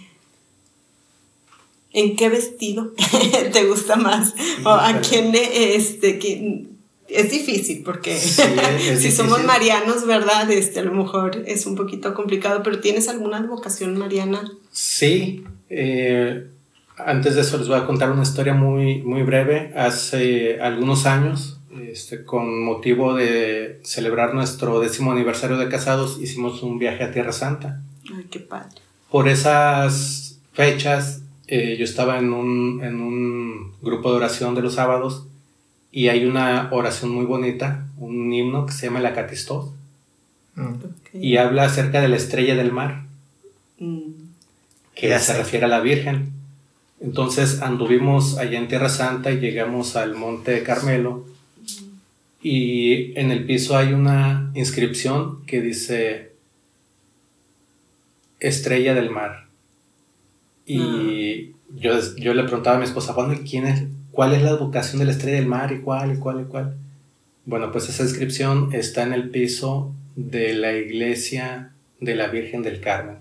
¿En 1.94 2.16
qué 2.16 2.30
vestido 2.30 2.92
te 3.54 3.64
gusta 3.66 3.96
más? 3.96 4.34
¿O 4.66 4.70
a 4.70 5.00
quién 5.02 5.32
le- 5.32 5.76
este, 5.76 6.20
que, 6.20 6.66
es 7.08 7.32
difícil 7.32 7.84
porque 7.84 8.16
Sí, 8.18 8.42
es 8.90 9.02
si 9.02 9.12
somos 9.12 9.44
marianos, 9.44 10.06
¿verdad? 10.08 10.50
Este, 10.52 10.80
a 10.80 10.84
lo 10.84 10.94
mejor 10.94 11.44
es 11.46 11.66
un 11.66 11.76
poquito 11.76 12.14
complicado, 12.14 12.64
pero 12.64 12.80
¿tienes 12.80 13.08
alguna 13.08 13.38
advocación 13.38 13.98
mariana? 13.98 14.52
Sí, 14.72 15.44
eh, 15.70 16.48
antes 16.98 17.36
de 17.36 17.42
eso 17.42 17.58
les 17.58 17.68
voy 17.68 17.78
a 17.78 17.86
contar 17.86 18.12
una 18.12 18.24
historia 18.24 18.54
muy, 18.54 19.02
muy 19.04 19.22
breve. 19.24 19.74
Hace 19.76 20.60
algunos 20.62 21.06
años, 21.06 21.60
este, 21.92 22.24
con 22.26 22.64
motivo 22.64 23.14
de 23.14 23.80
celebrar 23.84 24.34
nuestro 24.34 24.80
décimo 24.80 25.12
aniversario 25.12 25.58
de 25.58 25.70
casados, 25.70 26.20
hicimos 26.22 26.64
un 26.64 26.80
viaje 26.80 27.04
a 27.04 27.12
Tierra 27.12 27.32
Santa. 27.34 27.82
Ay, 28.16 28.26
qué 28.30 28.40
padre. 28.40 28.80
Por 29.12 29.28
esas 29.28 30.40
fechas, 30.54 31.23
eh, 31.48 31.76
yo 31.78 31.84
estaba 31.86 32.18
en 32.20 32.32
un, 32.34 32.82
en 32.84 33.02
un 33.02 33.74
grupo 33.82 34.12
de 34.12 34.18
oración 34.18 34.56
de 34.56 34.62
los 34.62 34.76
sábados 34.76 35.28
y 35.92 36.08
hay 36.08 36.26
una 36.26 36.70
oración 36.72 37.12
muy 37.12 37.26
bonita, 37.26 37.88
un 37.98 38.32
himno 38.34 38.66
que 38.66 38.74
se 38.74 38.88
llama 38.88 39.00
la 39.00 39.14
Catistó 39.14 39.74
Mm. 40.56 40.68
Ok. 40.68 41.10
y 41.16 41.38
habla 41.38 41.64
acerca 41.64 42.00
de 42.00 42.08
la 42.10 42.16
estrella 42.16 42.56
del 42.56 42.72
mar. 42.72 43.06
Mm, 43.80 44.02
que 44.94 45.10
Ya 45.10 45.20
se 45.20 45.32
sé. 45.32 45.38
refiere 45.40 45.66
a 45.66 45.68
la 45.68 45.80
Virgen. 45.80 46.30
Entonces 47.02 47.62
anduvimos 47.64 48.38
allá 48.38 48.60
en 48.60 48.68
Tierra 48.68 48.88
Santa 48.90 49.32
y 49.32 49.40
llegamos 49.40 49.96
al 49.96 50.14
Monte 50.16 50.62
Carmelo 50.62 51.26
y 52.42 53.18
en 53.20 53.32
el 53.32 53.46
piso 53.46 53.76
hay 53.76 53.94
una 53.94 54.52
inscripción 54.54 55.44
que 55.48 55.60
dice 55.62 56.34
Estrella 58.40 58.94
del 58.94 59.10
Mar. 59.10 59.43
Y 60.66 61.56
yo, 61.76 61.94
yo 62.18 62.34
le 62.34 62.44
preguntaba 62.44 62.78
a 62.78 62.80
mi 62.80 62.86
esposa, 62.86 63.14
bueno, 63.14 63.34
¿y 63.34 63.40
quién 63.40 63.66
es? 63.68 63.84
¿Cuál 64.12 64.34
es 64.34 64.44
la 64.44 64.56
vocación 64.56 65.00
de 65.00 65.06
la 65.06 65.12
Estrella 65.12 65.38
del 65.38 65.48
Mar? 65.48 65.72
¿Y 65.72 65.82
cuál? 65.82 66.14
¿Y 66.14 66.18
cuál? 66.18 66.42
¿Y 66.42 66.46
cuál? 66.46 66.78
Bueno, 67.46 67.72
pues 67.72 67.90
esa 67.90 68.04
inscripción 68.04 68.70
está 68.74 69.04
en 69.04 69.14
el 69.14 69.30
piso 69.30 69.94
de 70.16 70.54
la 70.54 70.74
iglesia 70.74 71.72
de 72.00 72.16
la 72.16 72.28
Virgen 72.28 72.62
del 72.62 72.80
Carmen. 72.80 73.18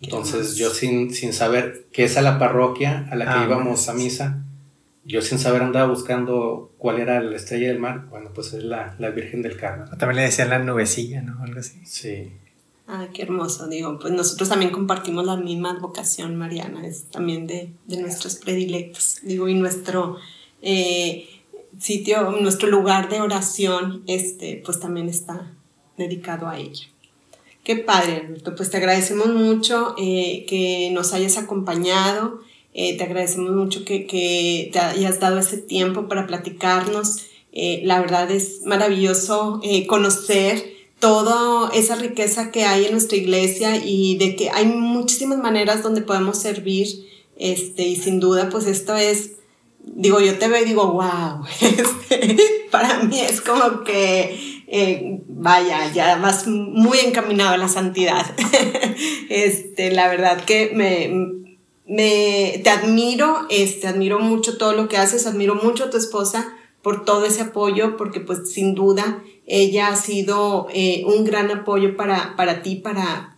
qué 0.00 0.06
Entonces 0.06 0.56
yo 0.56 0.70
sin, 0.70 1.14
sin 1.14 1.32
saber 1.32 1.86
qué 1.92 2.04
es 2.04 2.16
a 2.16 2.22
la 2.22 2.38
parroquia 2.38 3.08
a 3.10 3.16
la 3.16 3.24
que 3.24 3.30
Ah, 3.30 3.44
íbamos 3.46 3.88
a 3.88 3.94
misa, 3.94 4.42
yo 5.04 5.22
sin 5.22 5.38
saber 5.38 5.62
andaba 5.62 5.88
buscando 5.88 6.72
cuál 6.78 6.98
era 6.98 7.20
la 7.22 7.36
estrella 7.36 7.68
del 7.68 7.78
mar. 7.78 8.06
Bueno, 8.10 8.30
pues 8.34 8.52
es 8.52 8.64
la, 8.64 8.96
la 8.98 9.10
Virgen 9.10 9.40
del 9.40 9.56
Carmen. 9.56 9.88
También 9.98 10.16
le 10.16 10.22
decían 10.22 10.50
la 10.50 10.58
nubecilla, 10.58 11.22
¿no? 11.22 11.42
Algo 11.42 11.60
así. 11.60 11.80
Sí. 11.86 12.32
Ah, 12.88 13.08
qué 13.12 13.22
hermoso, 13.22 13.66
digo, 13.66 13.98
pues 13.98 14.12
nosotros 14.12 14.48
también 14.48 14.70
compartimos 14.70 15.26
la 15.26 15.36
misma 15.36 15.76
vocación 15.80 16.36
mariana, 16.36 16.86
es 16.86 17.06
también 17.10 17.48
de, 17.48 17.72
de 17.86 17.96
nuestros 17.96 18.36
predilectos, 18.36 19.18
digo, 19.22 19.48
y 19.48 19.54
nuestro 19.54 20.18
eh, 20.62 21.28
sitio, 21.80 22.30
nuestro 22.40 22.68
lugar 22.68 23.08
de 23.08 23.20
oración, 23.20 24.04
este, 24.06 24.62
pues 24.64 24.78
también 24.78 25.08
está 25.08 25.52
dedicado 25.96 26.46
a 26.46 26.58
ella. 26.58 26.86
Qué 27.64 27.74
padre, 27.74 28.18
Alberto, 28.18 28.54
pues 28.54 28.70
te 28.70 28.76
agradecemos 28.76 29.34
mucho 29.34 29.96
eh, 29.98 30.46
que 30.48 30.90
nos 30.92 31.12
hayas 31.12 31.38
acompañado, 31.38 32.40
eh, 32.72 32.96
te 32.96 33.02
agradecemos 33.02 33.50
mucho 33.50 33.84
que, 33.84 34.06
que 34.06 34.70
te 34.72 34.78
hayas 34.78 35.18
dado 35.18 35.38
ese 35.38 35.58
tiempo 35.58 36.06
para 36.06 36.28
platicarnos, 36.28 37.26
la 37.52 38.00
verdad 38.00 38.30
es 38.30 38.66
maravilloso 38.66 39.62
conocer 39.86 40.75
toda 40.98 41.70
esa 41.74 41.96
riqueza 41.96 42.50
que 42.50 42.64
hay 42.64 42.86
en 42.86 42.92
nuestra 42.92 43.16
iglesia 43.16 43.76
y 43.84 44.16
de 44.18 44.36
que 44.36 44.50
hay 44.50 44.66
muchísimas 44.66 45.38
maneras 45.38 45.82
donde 45.82 46.00
podemos 46.00 46.38
servir, 46.38 46.86
este, 47.38 47.82
y 47.82 47.96
sin 47.96 48.18
duda, 48.18 48.48
pues 48.48 48.66
esto 48.66 48.96
es, 48.96 49.32
digo, 49.84 50.20
yo 50.20 50.38
te 50.38 50.48
veo 50.48 50.62
y 50.62 50.66
digo, 50.66 50.92
wow, 50.92 51.44
este, 51.60 52.36
para 52.70 53.00
mí 53.00 53.20
es 53.20 53.40
como 53.40 53.84
que, 53.84 54.64
eh, 54.68 55.20
vaya, 55.28 55.92
ya 55.92 56.16
vas 56.16 56.46
muy 56.46 56.98
encaminado 57.00 57.54
a 57.54 57.58
la 57.58 57.68
santidad. 57.68 58.34
este, 59.28 59.92
la 59.92 60.08
verdad 60.08 60.44
que 60.44 60.72
me, 60.74 61.44
me, 61.86 62.60
te 62.64 62.70
admiro, 62.70 63.46
este, 63.50 63.86
admiro 63.86 64.18
mucho 64.18 64.56
todo 64.56 64.72
lo 64.72 64.88
que 64.88 64.96
haces, 64.96 65.26
admiro 65.26 65.56
mucho 65.56 65.84
a 65.84 65.90
tu 65.90 65.98
esposa 65.98 66.54
por 66.80 67.04
todo 67.04 67.26
ese 67.26 67.42
apoyo, 67.42 67.96
porque 67.96 68.20
pues 68.20 68.50
sin 68.50 68.74
duda 68.74 69.22
ella 69.46 69.88
ha 69.88 69.96
sido 69.96 70.66
eh, 70.72 71.04
un 71.06 71.24
gran 71.24 71.50
apoyo 71.50 71.96
para, 71.96 72.34
para 72.36 72.62
ti, 72.62 72.76
para 72.76 73.36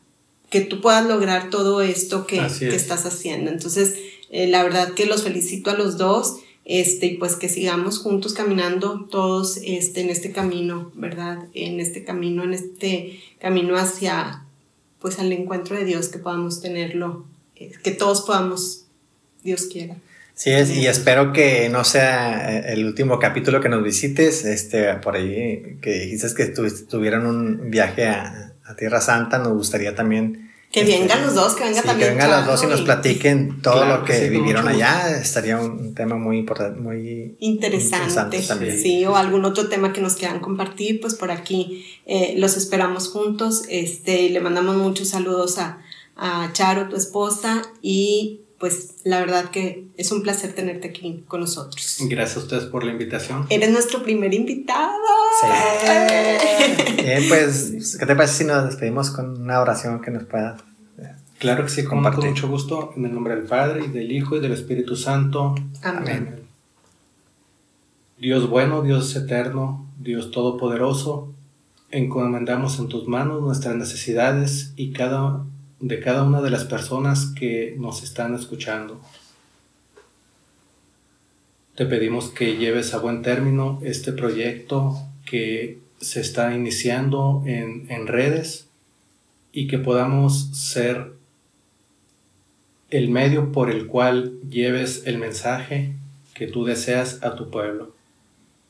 que 0.51 0.63
tú 0.63 0.81
puedas 0.81 1.07
lograr 1.07 1.51
todo 1.51 1.83
esto 1.83 2.27
que, 2.27 2.39
que 2.39 2.69
es. 2.69 2.75
estás 2.75 3.05
haciendo. 3.05 3.51
Entonces, 3.51 3.97
eh, 4.31 4.47
la 4.47 4.63
verdad 4.63 4.95
que 4.95 5.07
los 5.07 5.23
felicito 5.23 5.71
a 5.71 5.75
los 5.75 5.99
dos, 5.99 6.39
este, 6.65 7.07
y 7.07 7.17
pues 7.17 7.37
que 7.37 7.49
sigamos 7.49 7.99
juntos 7.99 8.35
caminando 8.35 9.07
todos 9.11 9.59
este, 9.65 10.03
en 10.03 10.11
este 10.11 10.33
camino, 10.33 10.93
¿verdad? 10.95 11.47
En 11.55 11.81
este 11.81 12.05
camino, 12.05 12.45
en 12.45 12.55
este 12.55 13.21
camino 13.39 13.77
hacia, 13.77 14.45
pues 15.01 15.19
al 15.19 15.33
encuentro 15.33 15.77
de 15.77 15.85
Dios, 15.85 16.09
que 16.09 16.19
podamos 16.19 16.61
tenerlo, 16.61 17.25
eh, 17.57 17.73
que 17.83 17.91
todos 17.91 18.23
podamos, 18.23 18.85
Dios 19.43 19.63
quiera. 19.65 19.97
Sí 20.39 20.51
es, 20.51 20.71
y 20.71 20.87
espero 20.87 21.33
que 21.33 21.69
no 21.69 21.83
sea 21.83 22.59
eh, 22.61 22.73
el 22.73 22.87
último 22.87 23.19
capítulo 23.19 23.61
que 23.61 23.69
nos 23.69 23.83
visites, 23.83 24.45
este, 24.45 24.95
por 24.95 25.17
ahí 25.17 25.79
que 25.83 25.99
dijiste 25.99 26.29
que 26.37 26.47
tu- 26.47 26.87
tuvieron 26.87 27.27
un 27.27 27.71
viaje 27.73 28.07
a, 28.07 28.55
a 28.65 28.77
Tierra 28.77 29.01
Santa, 29.01 29.39
nos 29.39 29.55
gustaría 29.55 29.97
también... 29.97 30.53
Que 30.71 30.83
este, 30.83 30.97
vengan 31.01 31.23
los 31.23 31.35
dos, 31.35 31.55
que 31.57 31.65
venga 31.65 31.81
sí, 31.83 31.89
también. 31.89 32.11
Que 32.11 32.15
vengan 32.15 32.31
los 32.31 32.47
dos 32.47 32.63
y 32.63 32.67
nos 32.69 32.83
platiquen 32.83 33.63
todo 33.63 33.83
Claro 33.83 33.99
lo 33.99 34.05
que 34.05 34.13
sí, 34.17 34.29
vivieron 34.29 34.69
allá, 34.69 35.19
estaría 35.21 35.59
un 35.59 35.93
tema 35.95 36.15
muy 36.15 36.39
importante, 36.39 36.79
muy... 36.79 37.35
Interesante, 37.41 38.05
Interesante 38.05 38.41
también. 38.43 38.79
sí, 38.79 39.05
o 39.07 39.17
algún 39.17 39.45
otro 39.45 39.69
tema 39.69 39.93
que 39.93 40.01
nos 40.01 40.15
quieran 40.15 40.39
compartir, 40.39 41.01
pues 41.01 41.15
por 41.15 41.33
aquí 41.33 41.85
eh, 42.07 42.35
los 42.37 42.57
esperamos 42.57 43.09
juntos. 43.09 43.65
Este, 43.69 44.23
y 44.23 44.29
le 44.29 44.39
mandamos 44.41 44.77
muchos 44.77 45.09
saludos 45.09 45.59
a, 45.59 45.81
a 46.15 46.51
Charo, 46.53 46.89
tu 46.89 46.95
esposa, 46.95 47.63
y 47.83 48.43
pues 48.59 48.97
la 49.05 49.21
verdad 49.21 49.51
que 49.51 49.87
es 49.97 50.11
un 50.11 50.23
placer 50.23 50.53
tenerte 50.53 50.89
aquí 50.89 51.25
con 51.29 51.41
nosotros. 51.41 51.99
Gracias 52.09 52.37
a 52.37 52.41
ustedes 52.41 52.65
por 52.65 52.85
la 52.85 52.93
invitación. 52.93 53.47
Eres 53.51 53.71
nuestro 53.71 54.03
primer 54.03 54.35
invitado. 54.35 54.93
Sí. 55.41 56.97
Bien, 57.03 57.23
pues, 57.29 57.97
¿qué 57.99 58.07
te 58.07 58.17
parece 58.17 58.35
si 58.35 58.45
nos 58.45 58.67
despedimos 58.67 59.11
con 59.11 59.41
una 59.41 59.61
oración 59.61 60.01
que 60.01 60.11
nos 60.11 60.25
pueda... 60.25 60.57
Claro 61.39 61.63
que 61.63 61.71
sí, 61.71 61.85
con, 61.85 61.99
Compartir. 61.99 62.21
con 62.21 62.31
mucho 62.31 62.49
gusto, 62.49 62.93
en 62.97 63.07
el 63.07 63.15
nombre 63.15 63.37
del 63.37 63.45
Padre, 63.45 63.85
y 63.85 63.89
del 63.89 64.11
Hijo, 64.11 64.37
y 64.37 64.41
del 64.41 64.51
Espíritu 64.51 64.97
Santo. 64.97 65.55
Amén. 65.83 66.41
Dios 68.19 68.51
bueno, 68.51 68.83
Dios 68.83 69.15
eterno, 69.15 69.87
Dios 70.01 70.33
todopoderoso, 70.33 71.33
encomendamos 71.93 72.81
en 72.81 72.89
tus 72.89 73.07
manos 73.07 73.41
nuestras 73.41 73.77
necesidades 73.77 74.73
y 74.75 74.93
cada 74.93 75.45
de 75.81 76.01
cada 76.01 76.25
una 76.25 76.41
de 76.41 76.51
las 76.51 76.65
personas 76.65 77.33
que 77.39 77.75
nos 77.79 78.03
están 78.03 78.35
escuchando. 78.35 79.01
Te 81.75 81.87
pedimos 81.87 82.31
que 82.31 82.57
lleves 82.57 82.93
a 82.95 82.99
buen 82.99 83.23
término 83.23 83.81
este 83.85 84.13
proyecto 84.13 84.99
que 85.25 85.79
se 86.01 86.21
está 86.21 86.55
iniciando 86.55 87.43
en, 87.47 87.87
en 87.91 88.07
redes 88.07 88.69
y 89.53 89.69
que 89.69 89.79
podamos 89.79 90.51
ser 90.57 91.13
el 92.91 93.11
medio 93.11 93.53
por 93.53 93.71
el 93.71 93.87
cual 93.87 94.41
lleves 94.49 95.03
el 95.07 95.19
mensaje 95.19 95.93
que 96.35 96.47
tú 96.47 96.65
deseas 96.65 97.23
a 97.23 97.35
tu 97.35 97.51
pueblo. 97.51 97.95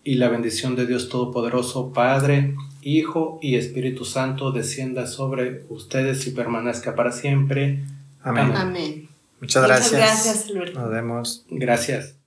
Y 0.05 0.15
la 0.15 0.29
bendición 0.29 0.75
de 0.75 0.87
Dios 0.87 1.09
Todopoderoso, 1.09 1.93
Padre, 1.93 2.55
Hijo 2.83 3.39
y 3.43 3.57
Espíritu 3.57 4.05
Santo 4.05 4.53
descienda 4.53 5.07
sobre 5.07 5.65
ustedes 5.69 6.27
y 6.27 6.31
permanezca 6.31 6.95
para 6.95 7.13
siempre. 7.13 7.85
Amén. 8.23 8.45
Amén. 8.45 8.57
Amén. 8.57 9.09
Muchas 9.41 9.63
Muchas 9.63 9.93
gracias. 9.93 9.93
gracias, 9.93 10.51
Alberto. 10.51 10.81
Nos 10.81 10.91
vemos. 10.91 11.47
Gracias. 11.51 12.18